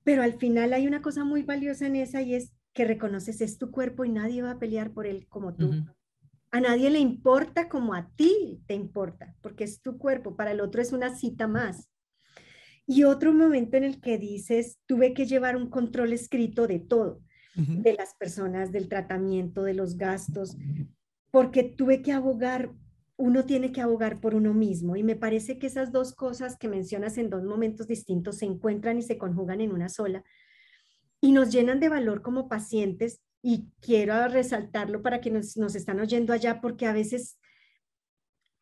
[0.04, 3.58] pero al final hay una cosa muy valiosa en esa y es que reconoces es
[3.58, 5.86] tu cuerpo y nadie va a pelear por él como tú.
[6.52, 10.62] A nadie le importa como a ti te importa, porque es tu cuerpo, para el
[10.62, 11.90] otro es una cita más.
[12.86, 17.22] Y otro momento en el que dices, tuve que llevar un control escrito de todo,
[17.56, 20.58] de las personas, del tratamiento, de los gastos,
[21.32, 22.74] porque tuve que abogar
[23.24, 24.98] uno tiene que abogar por uno mismo.
[24.98, 28.98] Y me parece que esas dos cosas que mencionas en dos momentos distintos se encuentran
[28.98, 30.26] y se conjugan en una sola
[31.22, 33.22] y nos llenan de valor como pacientes.
[33.42, 37.40] Y quiero resaltarlo para que nos, nos están oyendo allá, porque a veces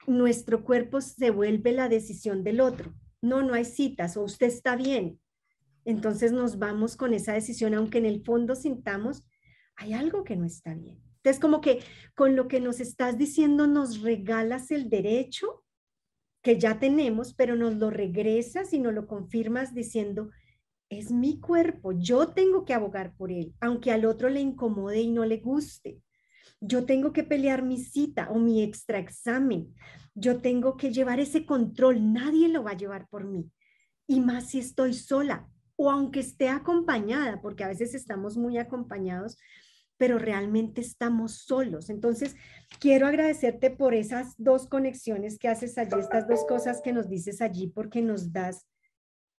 [0.05, 2.93] nuestro cuerpo se vuelve la decisión del otro.
[3.19, 5.19] No, no hay citas o usted está bien.
[5.85, 9.23] Entonces nos vamos con esa decisión, aunque en el fondo sintamos,
[9.75, 11.01] hay algo que no está bien.
[11.23, 11.83] Entonces, como que
[12.15, 15.63] con lo que nos estás diciendo nos regalas el derecho
[16.41, 20.31] que ya tenemos, pero nos lo regresas y nos lo confirmas diciendo,
[20.89, 25.11] es mi cuerpo, yo tengo que abogar por él, aunque al otro le incomode y
[25.11, 26.01] no le guste.
[26.59, 29.73] Yo tengo que pelear mi cita o mi extra examen.
[30.15, 33.49] Yo tengo que llevar ese control, nadie lo va a llevar por mí.
[34.07, 39.37] Y más si estoy sola o aunque esté acompañada, porque a veces estamos muy acompañados,
[40.01, 41.91] pero realmente estamos solos.
[41.91, 42.35] Entonces,
[42.79, 47.39] quiero agradecerte por esas dos conexiones que haces allí, estas dos cosas que nos dices
[47.39, 48.65] allí, porque nos das,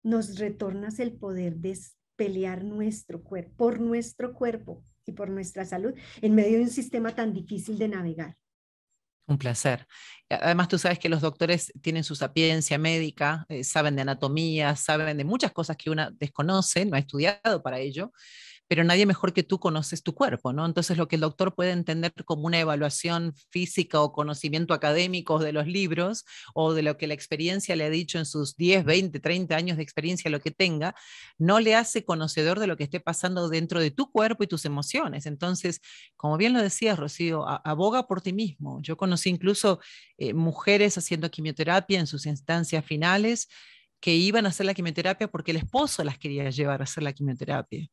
[0.04, 1.76] nos retornas el poder de
[2.14, 7.12] pelear nuestro cuerpo, por nuestro cuerpo y por nuestra salud en medio de un sistema
[7.12, 8.36] tan difícil de navegar.
[9.26, 9.88] Un placer.
[10.30, 15.16] Además, tú sabes que los doctores tienen su sapiencia médica, eh, saben de anatomía, saben
[15.16, 18.12] de muchas cosas que una desconoce, no ha estudiado para ello,
[18.68, 20.64] pero nadie mejor que tú conoces tu cuerpo, ¿no?
[20.64, 25.52] Entonces lo que el doctor puede entender como una evaluación física o conocimiento académico de
[25.52, 29.20] los libros o de lo que la experiencia le ha dicho en sus 10, 20,
[29.20, 30.94] 30 años de experiencia, lo que tenga,
[31.38, 34.64] no le hace conocedor de lo que esté pasando dentro de tu cuerpo y tus
[34.64, 35.26] emociones.
[35.26, 35.80] Entonces,
[36.16, 38.80] como bien lo decías, Rocío, aboga por ti mismo.
[38.82, 39.80] Yo conocí incluso
[40.16, 43.48] eh, mujeres haciendo quimioterapia en sus instancias finales
[44.00, 47.12] que iban a hacer la quimioterapia porque el esposo las quería llevar a hacer la
[47.12, 47.88] quimioterapia.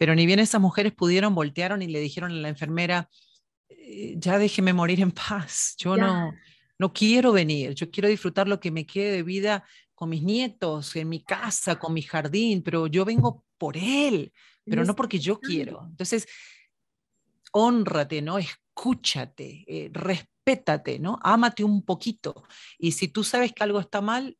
[0.00, 3.10] Pero ni bien esas mujeres pudieron, voltearon y le dijeron a la enfermera,
[3.68, 6.32] eh, ya déjeme morir en paz, yo no,
[6.78, 9.62] no quiero venir, yo quiero disfrutar lo que me quede de vida
[9.94, 14.32] con mis nietos, en mi casa, con mi jardín, pero yo vengo por él,
[14.64, 15.84] pero no porque yo quiero.
[15.90, 16.26] Entonces,
[17.52, 18.38] honrate, ¿no?
[18.38, 21.18] Escúchate, eh, respétate, ¿no?
[21.22, 22.44] Ámate un poquito.
[22.78, 24.38] Y si tú sabes que algo está mal,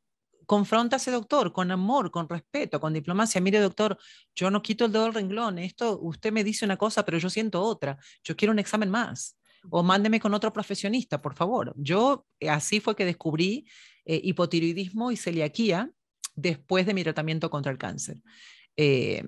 [0.50, 3.40] confronta a ese doctor con amor, con respeto, con diplomacia.
[3.40, 3.96] Mire, doctor,
[4.34, 5.60] yo no quito el dedo del renglón.
[5.60, 7.96] Esto, usted me dice una cosa, pero yo siento otra.
[8.24, 9.38] Yo quiero un examen más.
[9.70, 11.72] O mándeme con otro profesionista, por favor.
[11.76, 13.64] Yo eh, así fue que descubrí
[14.04, 15.88] eh, hipotiroidismo y celiaquía
[16.34, 18.20] después de mi tratamiento contra el cáncer.
[18.82, 19.22] Eh,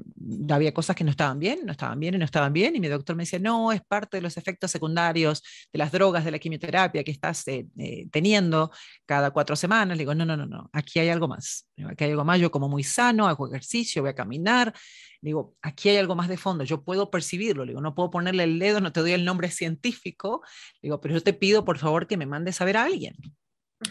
[0.48, 2.88] había cosas que no estaban bien, no estaban bien y no estaban bien, y mi
[2.88, 6.38] doctor me decía, no, es parte de los efectos secundarios de las drogas, de la
[6.38, 8.70] quimioterapia que estás eh, eh, teniendo
[9.04, 9.98] cada cuatro semanas.
[9.98, 12.50] Le digo, no, no, no, no, aquí hay algo más, aquí hay algo más, yo
[12.50, 14.72] como muy sano, hago ejercicio, voy a caminar,
[15.20, 18.58] digo, aquí hay algo más de fondo, yo puedo percibirlo, digo, no puedo ponerle el
[18.58, 20.40] dedo, no te doy el nombre científico,
[20.80, 23.16] digo, pero yo te pido por favor que me mandes a ver a alguien.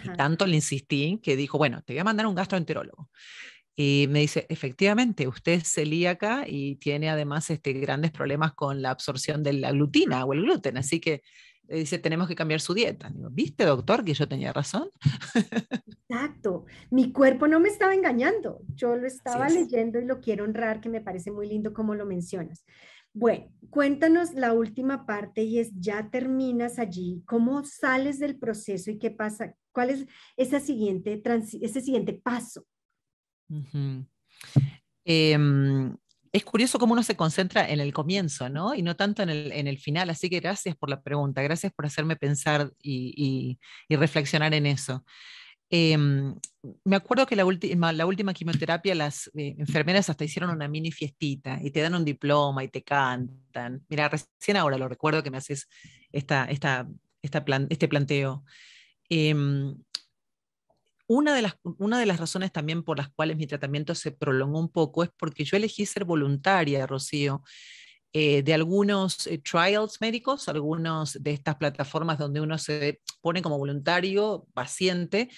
[0.05, 3.09] Y tanto le insistí que dijo, bueno, te voy a mandar un gastroenterólogo.
[3.83, 8.91] Y me dice, efectivamente, usted es celíaca y tiene además este, grandes problemas con la
[8.91, 11.23] absorción de la glutina o el gluten, así que
[11.67, 13.09] dice, tenemos que cambiar su dieta.
[13.09, 14.91] Digo, ¿Viste, doctor, que yo tenía razón?
[16.09, 16.65] Exacto.
[16.91, 18.59] Mi cuerpo no me estaba engañando.
[18.75, 22.05] Yo lo estaba leyendo y lo quiero honrar, que me parece muy lindo como lo
[22.05, 22.63] mencionas.
[23.13, 28.99] Bueno, cuéntanos la última parte y es, ya terminas allí, ¿cómo sales del proceso y
[28.99, 29.55] qué pasa?
[29.71, 30.05] ¿Cuál es
[30.37, 31.19] ese siguiente,
[31.61, 32.67] ese siguiente paso?
[35.05, 35.95] Em,
[36.31, 38.73] es curioso cómo uno se concentra en el comienzo, ¿no?
[38.73, 40.09] Y no tanto en el, final.
[40.09, 43.59] Así que gracias por la pregunta, gracias por hacerme pensar y,
[43.89, 45.03] reflexionar en eso.
[45.69, 46.35] Em,
[46.83, 50.91] me acuerdo que la, última, la última quimioterapia, las eh, enfermeras hasta hicieron una mini
[50.91, 53.83] fiestita y te dan un diploma y te cantan.
[53.89, 55.69] Mira, recién ahora lo recuerdo que me haces
[56.11, 56.87] esta, esta,
[57.21, 58.43] este planteo.
[59.09, 59.75] Em,
[61.13, 64.59] una de, las, una de las razones también por las cuales mi tratamiento se prolongó
[64.59, 67.43] un poco es porque yo elegí ser voluntaria, Rocío,
[68.13, 73.57] eh, de algunos eh, trials médicos, algunos de estas plataformas donde uno se pone como
[73.57, 75.29] voluntario, paciente,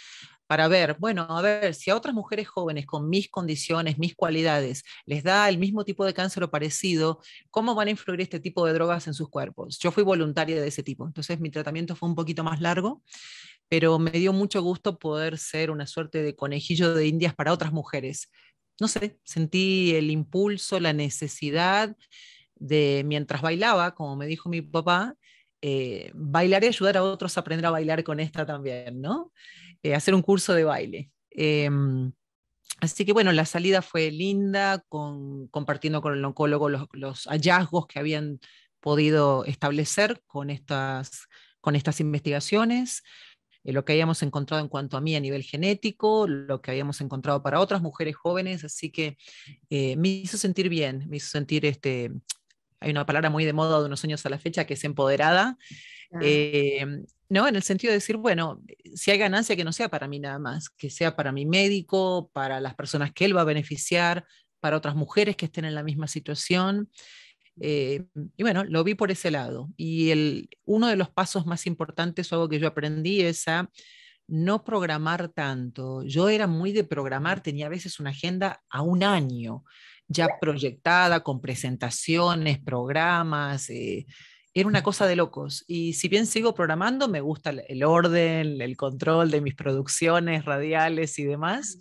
[0.45, 4.83] para ver, bueno, a ver, si a otras mujeres jóvenes con mis condiciones, mis cualidades,
[5.07, 8.63] les da el mismo tipo de cáncer o parecido, ¿cómo van a influir este tipo
[8.67, 9.79] de drogas en sus cuerpos?
[9.79, 13.01] Yo fui voluntaria de ese tipo, entonces mi tratamiento fue un poquito más largo
[13.69, 17.73] pero me dio mucho gusto poder ser una suerte de conejillo de indias para otras
[17.73, 18.29] mujeres.
[18.79, 21.95] No sé, sentí el impulso, la necesidad
[22.55, 25.15] de, mientras bailaba, como me dijo mi papá,
[25.61, 29.31] eh, bailar y ayudar a otros a aprender a bailar con esta también, ¿no?
[29.81, 31.09] Eh, hacer un curso de baile.
[31.29, 32.11] Em,
[32.79, 37.87] así que bueno, la salida fue linda, con, compartiendo con el oncólogo los, los, hallazgos
[37.87, 38.39] que habían
[38.81, 41.27] podido establecer con estas,
[41.61, 43.03] con estas investigaciones.
[43.63, 47.01] Eh, lo que habíamos encontrado en cuanto a mí a nivel genético, lo que habíamos
[47.01, 49.17] encontrado para otras mujeres jóvenes, así que
[49.69, 52.11] eh, me hizo sentir bien, me hizo sentir, este,
[52.79, 55.57] hay una palabra muy de moda de unos años a la fecha que es empoderada,
[56.21, 56.85] eh,
[57.29, 57.47] ¿no?
[57.47, 58.61] En el sentido de decir, bueno,
[58.93, 62.29] si hay ganancia que no sea para mí nada más, que sea para mi médico,
[62.33, 64.25] para las personas que él va a beneficiar,
[64.59, 66.89] para otras mujeres que estén en la misma situación.
[67.59, 69.69] Eh, y bueno, lo vi por ese lado.
[69.77, 73.69] Y el, uno de los pasos más importantes o algo que yo aprendí es a
[74.27, 76.03] no programar tanto.
[76.03, 79.63] Yo era muy de programar, tenía a veces una agenda a un año
[80.07, 83.69] ya proyectada con presentaciones, programas.
[83.69, 84.05] Eh,
[84.53, 85.63] era una cosa de locos.
[85.67, 91.17] Y si bien sigo programando, me gusta el orden, el control de mis producciones radiales
[91.19, 91.79] y demás.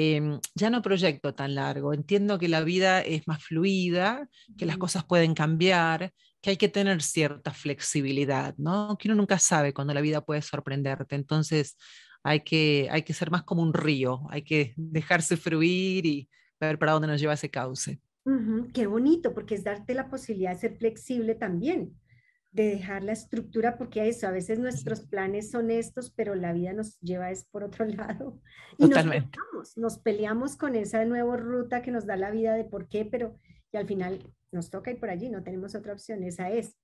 [0.00, 4.78] Em, ya no proyecto tan largo, entiendo que la vida es más fluida, que las
[4.78, 8.96] cosas pueden cambiar, que hay que tener cierta flexibilidad, ¿no?
[8.96, 11.76] Que uno nunca sabe cuando la vida puede sorprenderte, entonces
[12.22, 16.28] hay que, hay que ser más como un río, hay que dejarse fluir y
[16.60, 17.98] ver para dónde nos lleva ese cauce.
[18.72, 21.98] qué bonito, porque es darte la posibilidad de ser flexible también
[22.50, 26.72] de dejar la estructura, porque eso, a veces nuestros planes son estos, pero la vida
[26.72, 28.40] nos lleva es por otro lado.
[28.78, 32.64] Y nos peleamos, nos peleamos con esa nueva ruta que nos da la vida de
[32.64, 33.38] por qué, pero
[33.72, 36.76] y al final nos toca ir por allí, no tenemos otra opción, esa es.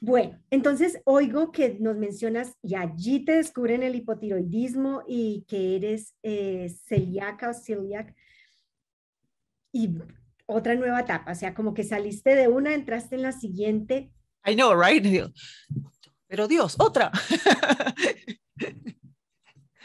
[0.00, 6.14] Bueno, entonces oigo que nos mencionas y allí te descubren el hipotiroidismo y que eres
[6.22, 8.14] eh, celíaca o celiac.
[9.72, 9.98] Y
[10.46, 14.12] otra nueva etapa, o sea, como que saliste de una, entraste en la siguiente
[14.46, 15.04] I know, right?
[16.28, 17.10] Pero Dios, otra.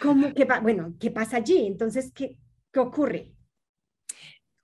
[0.02, 1.65] ¿Cómo que bueno, qué pasa allí?
[1.65, 2.38] Entonces, ¿qué,
[2.71, 3.34] qué ocurre?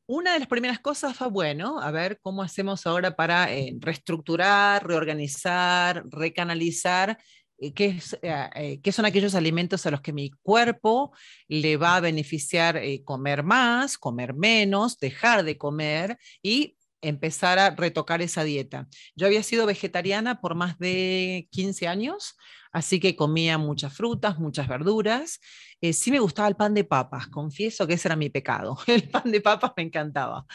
[0.08, 4.88] Una de las primeras cosas fue, bueno, a ver cómo hacemos ahora para eh, reestructurar,
[4.88, 7.18] reorganizar, recanalizar
[7.58, 11.12] eh, qué, eh, qué, son aquellos alimentos a los que mi cuerpo
[11.50, 18.22] le va a beneficiar comer más, comer menos, dejar de comer y empezar a retocar
[18.22, 18.88] esa dieta.
[19.16, 22.36] Yo había sido vegetariana por más de 15 años,
[22.72, 25.40] así que comía muchas frutas, muchas verduras.
[25.82, 28.78] Eh, sí me gustaba el pan de papas, confieso que ese era mi pecado.
[28.88, 30.46] El pan de papas me encantaba.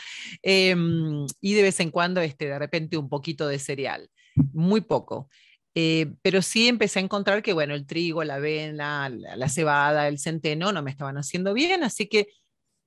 [0.42, 4.10] Em, y de vez en cuando, este, de repente, un poquito de cereal,
[4.52, 5.28] muy poco.
[5.74, 10.18] Eh, pero sí empecé a encontrar que, bueno, el trigo, la avena, la cebada, el
[10.18, 12.26] centeno no me estaban haciendo bien, así que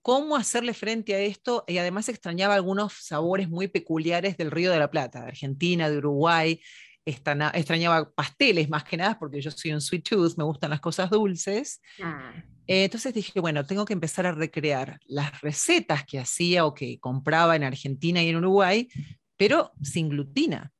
[0.05, 4.77] cómo hacerle frente a esto y además extrañaba algunos sabores muy peculiares del Río de
[4.77, 6.61] la Plata, de Argentina, de Uruguay,
[7.03, 11.09] extrañaba pasteles más que nada porque yo soy un sweet tooth, me gustan las cosas
[11.09, 11.81] dulces.
[12.03, 12.35] Ah.
[12.67, 16.99] Eh, entonces dije, bueno, tengo que empezar a recrear las recetas que hacía o que
[16.99, 18.87] compraba en Argentina y en Uruguay,
[19.37, 20.71] pero sin glutina.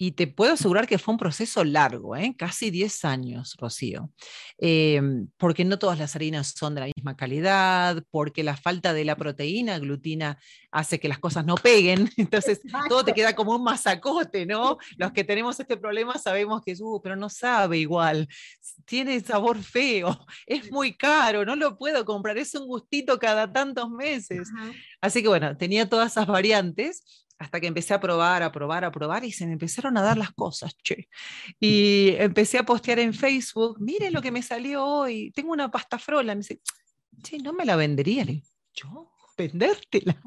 [0.00, 2.32] Y te puedo asegurar que fue un proceso largo, ¿eh?
[2.38, 4.12] casi 10 años, Rocío,
[4.56, 9.04] em, porque no todas las harinas son de la misma calidad, porque la falta de
[9.04, 10.38] la proteína, glutina,
[10.70, 14.78] hace que las cosas no peguen, entonces todo te queda como un masacote, ¿no?
[14.96, 18.28] Los que tenemos este problema sabemos que, uh, pero no sabe igual,
[18.84, 23.90] tiene sabor feo, es muy caro, no lo puedo comprar, es un gustito cada tantos
[23.90, 24.48] meses.
[25.00, 28.90] Así que bueno, tenía todas esas variantes hasta que empecé a probar, a probar, a
[28.90, 31.08] probar y se me empezaron a dar las cosas, che.
[31.60, 35.98] Y empecé a postear en Facebook, miren lo que me salió hoy, tengo una pasta
[35.98, 36.60] frola, me dice,
[37.22, 38.26] che, no me la vendería.
[38.74, 40.20] Yo, vendértela.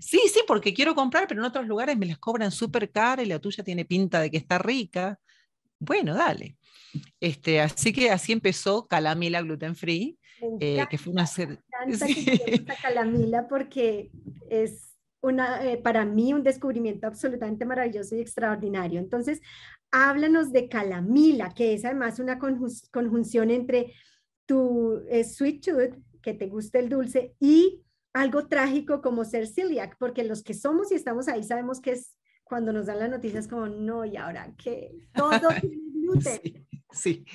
[0.00, 3.26] Sí, sí, porque quiero comprar, pero en otros lugares me las cobran súper cara y
[3.26, 5.18] la tuya tiene pinta de que está rica.
[5.78, 6.56] Bueno, dale.
[7.20, 10.18] Este, así que así empezó Calamila Gluten Free,
[10.60, 11.28] eh, que fue una...
[11.36, 14.10] Me Calamila porque
[14.48, 14.93] es
[15.24, 19.00] una, eh, para mí un descubrimiento absolutamente maravilloso y extraordinario.
[19.00, 19.40] Entonces,
[19.90, 23.94] háblanos de Calamila, que es además una conjunción entre
[24.46, 29.96] tu eh, sweet tooth, que te gusta el dulce, y algo trágico como ser celiac,
[29.98, 33.48] porque los que somos y estamos ahí sabemos que es cuando nos dan las noticias
[33.48, 36.40] como, no, y ahora que todo tiene gluten.
[36.42, 36.66] Sí,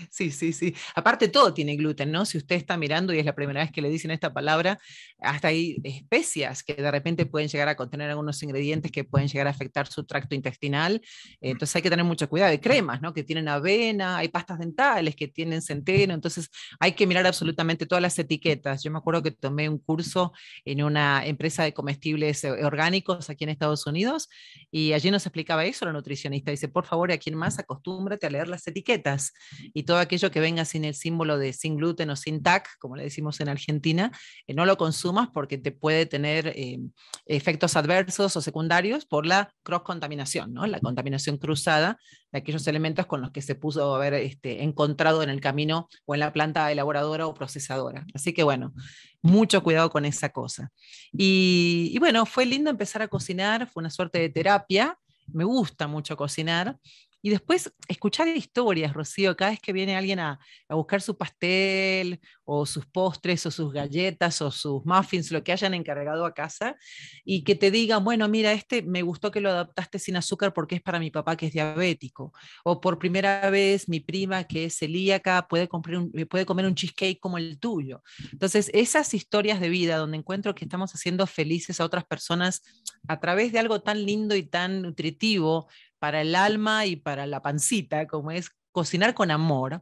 [0.09, 0.75] sí, sí, sí.
[0.95, 2.25] Aparte todo tiene gluten, ¿no?
[2.25, 4.79] Si usted está mirando y es la primera vez que le dicen esta palabra,
[5.19, 9.47] hasta hay especias que de repente pueden llegar a contener algunos ingredientes que pueden llegar
[9.47, 11.01] a afectar su tracto intestinal.
[11.41, 12.51] Entonces hay que tener mucho cuidado.
[12.51, 13.13] Hay cremas, ¿no?
[13.13, 16.13] Que tienen avena, hay pastas dentales que tienen centeno.
[16.13, 16.49] Entonces
[16.79, 18.83] hay que mirar absolutamente todas las etiquetas.
[18.83, 20.33] Yo me acuerdo que tomé un curso
[20.65, 24.29] en una empresa de comestibles eh, orgánicos aquí en Estados Unidos
[24.71, 26.51] y allí nos explicaba eso la nutricionista.
[26.51, 29.33] Dice, por favor, a quien más acostúmbrate a leer las etiquetas
[29.73, 32.95] y todo aquello que venga sin el símbolo de sin gluten o sin TAC, como
[32.95, 34.11] le decimos en Argentina,
[34.47, 36.79] eh, no lo consumas porque te puede tener eh,
[37.25, 40.65] efectos adversos o secundarios por la cross contaminación, ¿no?
[40.65, 41.97] la contaminación cruzada
[42.31, 46.13] de aquellos elementos con los que se puso haber este, encontrado en el camino o
[46.13, 48.05] en la planta elaboradora o procesadora.
[48.13, 48.73] Así que bueno,
[49.21, 50.71] mucho cuidado con esa cosa.
[51.11, 54.97] y bueno, fue lindo empezar a cocinar, fue una suerte de terapia.
[55.31, 56.77] Me gusta mucho cocinar
[57.21, 60.39] y después escuchar historias, Rocío, cada vez que viene alguien a,
[60.69, 65.73] buscar su pastel o sus postres o sus galletas o sus muffins, lo que hayan
[65.73, 66.77] encargado a casa,
[67.25, 70.75] y que te digan, bueno, mira, este me gustó que lo adaptaste sin azúcar porque
[70.75, 72.33] es para mi papá que es diabético.
[72.63, 77.37] O por primera vez mi prima que es celíaca puede, puede comer un cheesecake como
[77.37, 78.01] el tuyo.
[78.31, 82.61] Entonces, esas historias de vida donde encuentro que estamos haciendo felices a otras personas
[83.07, 85.67] a través de algo tan lindo y tan nutritivo,
[85.99, 89.81] para el alma y para la pancita, como es cocinar con amor,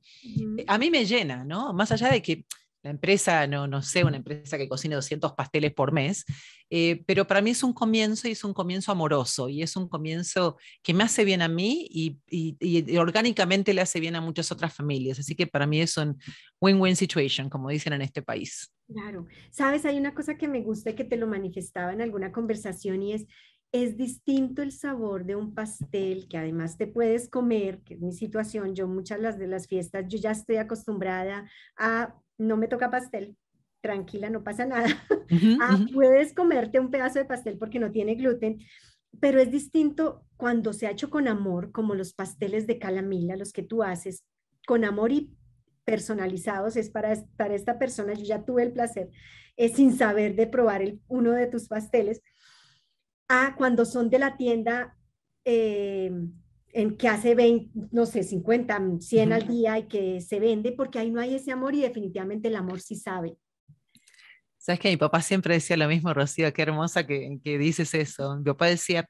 [0.68, 1.74] a mí me llena, ¿no?
[1.74, 2.46] Más allá de que
[2.84, 6.26] la empresa, no, no sé, una empresa que cocine 200 pasteles por mes,
[6.70, 9.88] eh, pero para mí es un comienzo y es un comienzo amoroso y es un
[9.88, 14.52] comienzo que me hace bien a mí y, y, orgánicamente le hace bien a muchas
[14.52, 15.20] otras familias.
[15.20, 16.18] Así que para mí es un
[16.62, 18.72] win-win situation, como dicen en este país.
[18.88, 22.32] Claro, sabes, hay una cosa que me gusta y que te lo manifestaba en alguna
[22.32, 23.26] conversación y es
[23.72, 28.14] es distinto el sabor de un pastel que además te puedes comer, que es mi
[28.14, 32.90] situación, yo muchas las de las fiestas, yo ya estoy acostumbrada a, no me toca
[32.90, 33.36] pastel,
[33.82, 34.88] tranquila, no pasa nada,
[35.62, 38.60] ah, puedes comerte un pedazo de pastel porque no tiene gluten,
[39.20, 43.52] pero es distinto cuando se ha hecho con amor, como los pasteles de calamila, los
[43.52, 44.24] que tú haces,
[44.66, 45.34] con amor y
[45.84, 49.10] personalizados, es para, para esta persona, yo ya tuve el placer,
[49.56, 52.22] es sin saber de probar el, uno de tus pasteles,
[53.28, 54.98] a cuando son de la tienda
[55.46, 56.12] eh,
[56.74, 61.00] en que hace 20, no sé, 50, 100 al día y que se vende, porque
[61.00, 63.38] ahí no hay ese amor y definitivamente el amor sí sabe.
[64.58, 68.38] Sabes que mi papá siempre decía lo mismo, Rocío, qué hermosa que, que dices eso.
[68.38, 69.08] Mi papá decía,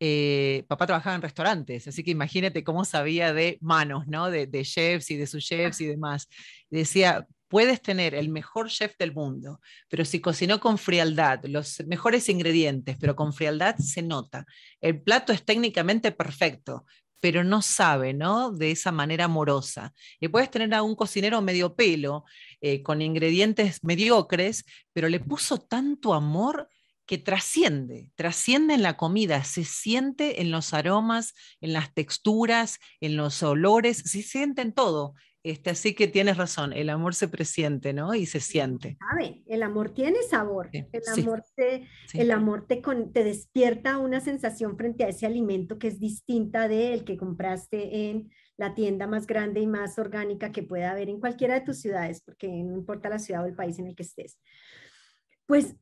[0.00, 4.30] eh, papá trabajaba en restaurantes, así que imagínate cómo sabía de manos, ¿no?
[4.30, 6.28] De, de chefs y de sus chefs y demás.
[6.70, 12.28] Decía, puedes tener el mejor chef del mundo, pero si cocinó con frialdad, los mejores
[12.28, 14.46] ingredientes, pero con frialdad se nota.
[14.80, 16.84] El plato es técnicamente perfecto,
[17.20, 18.52] pero no sabe, ¿no?
[18.52, 19.92] De esa manera amorosa.
[20.20, 22.24] Y puedes tener a un cocinero medio pelo,
[22.60, 26.68] eh, con ingredientes mediocres, pero le puso tanto amor
[27.06, 33.16] que trasciende, trasciende en la comida, se siente en los aromas, en las texturas, en
[33.16, 35.14] los olores, se siente en todo.
[35.44, 38.12] Este, así que tienes razón, el amor se presiente, ¿no?
[38.14, 38.98] Y se siente.
[39.46, 40.68] El amor tiene sabor.
[40.72, 40.86] el
[41.16, 42.82] amor, te, El amor te,
[43.12, 48.30] te, despierta una sensación frente a ese alimento que es distinta del que compraste en
[48.56, 52.20] la tienda más grande y más orgánica que pueda haber en cualquiera de tus ciudades,
[52.20, 54.38] porque no importa la ciudad o el país en el que estés.
[55.46, 55.76] Pues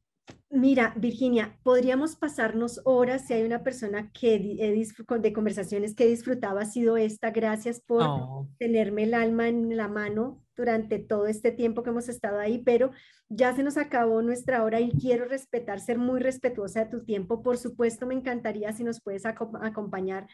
[0.49, 6.67] Mira, Virginia, podríamos pasarnos horas si hay una persona que de conversaciones que disfrutaba ha
[6.67, 7.31] sido esta.
[7.31, 8.49] Gracias por oh.
[8.59, 12.93] tenerme el alma en la mano durante todo este tiempo que hemos estado ahí, pero
[13.29, 17.43] ya se nos acabó nuestra hora y quiero respetar, ser muy respetuosa de tu tiempo.
[17.43, 20.27] Por supuesto, me encantaría si nos puedes acompañar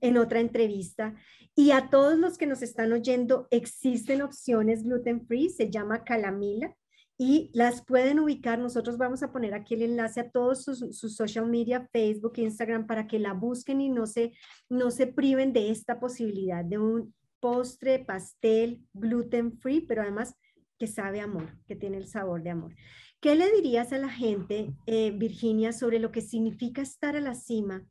[0.00, 1.14] en otra entrevista.
[1.54, 6.74] Y a todos los que nos están oyendo, existen opciones gluten free, se llama Calamila
[7.18, 8.58] y las pueden ubicar.
[8.58, 13.06] Nosotros vamos a poner aquí el enlace a todos sus, social media, Facebook, Instagram, para
[13.06, 14.32] que la busquen y no se,
[14.68, 20.34] no se priven de esta posibilidad de un postre, pastel, gluten free, pero además
[20.78, 22.74] que sabe amor, que tiene el sabor de amor.
[23.20, 27.34] ¿Qué le dirías a la gente, eh, Virginia, sobre lo que significa estar a la
[27.34, 27.86] cima?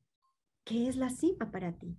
[0.63, 1.97] ¿Qué es la cima para ti?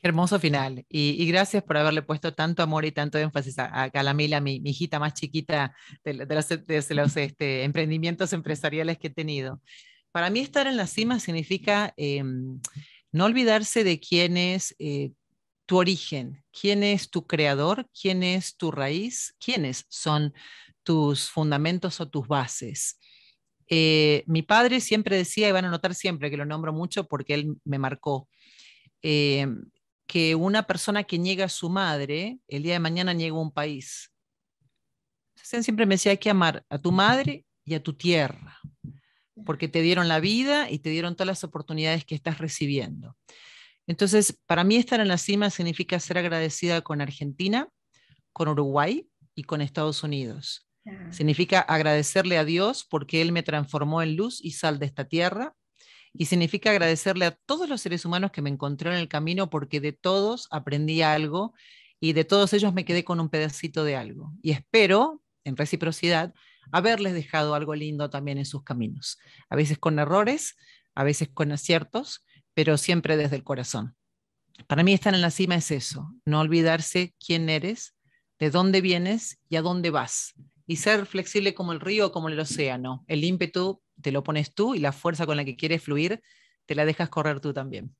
[0.00, 0.86] Hermoso final.
[0.88, 5.14] Y, gracias por haberle puesto tanto amor y tanto énfasis a, Calamila, mi, hijita más
[5.14, 5.74] chiquita
[6.04, 6.14] de,
[6.94, 9.60] los, este, emprendimientos empresariales que he tenido.
[10.12, 12.60] Para mí estar en la cima significa em,
[13.10, 15.10] no olvidarse de quién es eh,
[15.66, 20.32] tu origen, quién es tu creador, quién es tu raíz, quiénes son
[20.84, 23.00] tus fundamentos o tus bases.
[23.66, 27.34] Eh, mi padre siempre decía, y van a notar siempre que lo nombro mucho porque
[27.34, 28.28] él me marcó,
[29.02, 29.46] eh,
[30.08, 34.10] que una persona que niega a su madre, el día de mañana niega un país.
[35.36, 38.58] siempre me decía, hay que amar a tu madre y a tu tierra,
[39.44, 43.16] porque te dieron la vida y te dieron todas las oportunidades que estás recibiendo.
[43.86, 47.68] Entonces, para mí estar en la cima significa ser agradecida con Argentina,
[48.32, 50.66] con Uruguay y con Estados Unidos.
[51.10, 55.54] Significa agradecerle a Dios porque Él me transformó en luz y sal de esta tierra.
[56.12, 59.80] Y significa agradecerle a todos los seres humanos que me encontré en el camino porque
[59.80, 61.54] de todos aprendí algo
[62.00, 64.32] y de todos ellos me quedé con un pedacito de algo.
[64.42, 66.34] Y espero, en reciprocidad,
[66.72, 69.18] haberles dejado algo lindo también en sus caminos.
[69.48, 70.56] A veces con errores,
[70.94, 73.96] a veces con aciertos, pero siempre desde el corazón.
[74.66, 77.94] Para mí estar en la cima es eso, no olvidarse quién eres,
[78.40, 80.34] de dónde vienes y a dónde vas
[80.68, 83.02] y ser flexible como el río o como el océano.
[83.08, 86.20] El ímpetu te lo pones tú y la fuerza con la que quieres fluir
[86.66, 87.96] te la dejas correr tú también.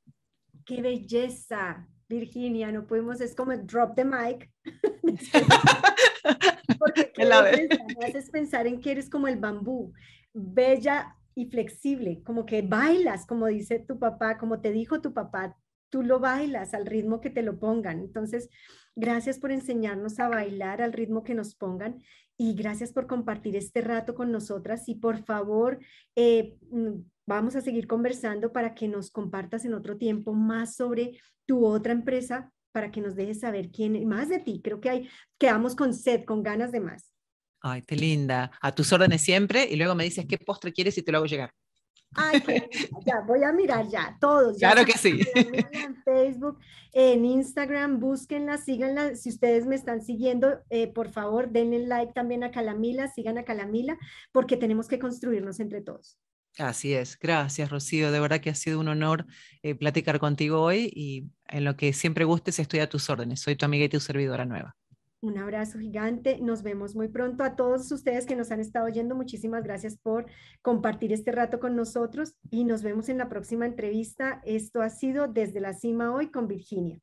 [0.67, 1.89] ¡Qué belleza!
[2.11, 4.51] Virginia, no podemos, es como drop the mic.
[6.79, 9.95] Porque ¿qué la me haces pensar en que eres como el bambú,
[10.35, 15.57] bella y flexible, como que bailas, como dice tu papá, como te dijo tu papá,
[15.91, 18.01] tú lo bailas al ritmo que te lo pongan.
[18.01, 18.49] Entonces,
[18.97, 22.03] gracias por enseñarnos a bailar al ritmo que nos pongan
[22.37, 25.81] y gracias por compartir este rato con nosotras y por favor,
[26.15, 31.21] eh, mm, vamos a seguir conversando para que nos compartas en otro tiempo más sobre
[31.47, 34.61] tu otra empresa para que nos dejes saber quién más de ti.
[34.63, 35.09] Creo que hay,
[35.39, 37.13] quedamos con sed, con ganas de más.
[37.61, 38.53] Ay, qué linda.
[38.61, 41.27] A tus órdenes siempre y luego me dices qué postre quieres y te lo hago
[41.27, 41.51] llegar.
[42.15, 42.43] Ay,
[43.07, 44.59] ya, voy a mirar ya, todos.
[44.59, 45.21] claro que sí.
[45.35, 46.59] En Facebook,
[46.93, 49.15] en Instagram, búsquenla, síganla.
[49.15, 53.45] Si ustedes me están siguiendo, eh, por favor, denle like también a Calamila, sigan a
[53.45, 53.99] Calamila,
[54.33, 56.19] porque tenemos que construirnos entre todos.
[56.59, 59.27] Así es, gracias Rocío, de verdad que ha sido un honor
[59.63, 63.55] eh, platicar contigo hoy y en lo que siempre gustes estoy a tus órdenes, soy
[63.55, 64.78] tu amiga y tu servidora nueva.
[65.21, 66.39] Un abrazo gigante.
[66.41, 67.43] Nos vemos muy pronto.
[67.43, 70.27] A todos ustedes que nos han estado oyendo, muchísimas gracias por
[70.63, 74.41] compartir este rato con nosotros y nos vemos en la próxima entrevista.
[74.45, 77.01] Esto ha sido Desde la Cima hoy con Virginia.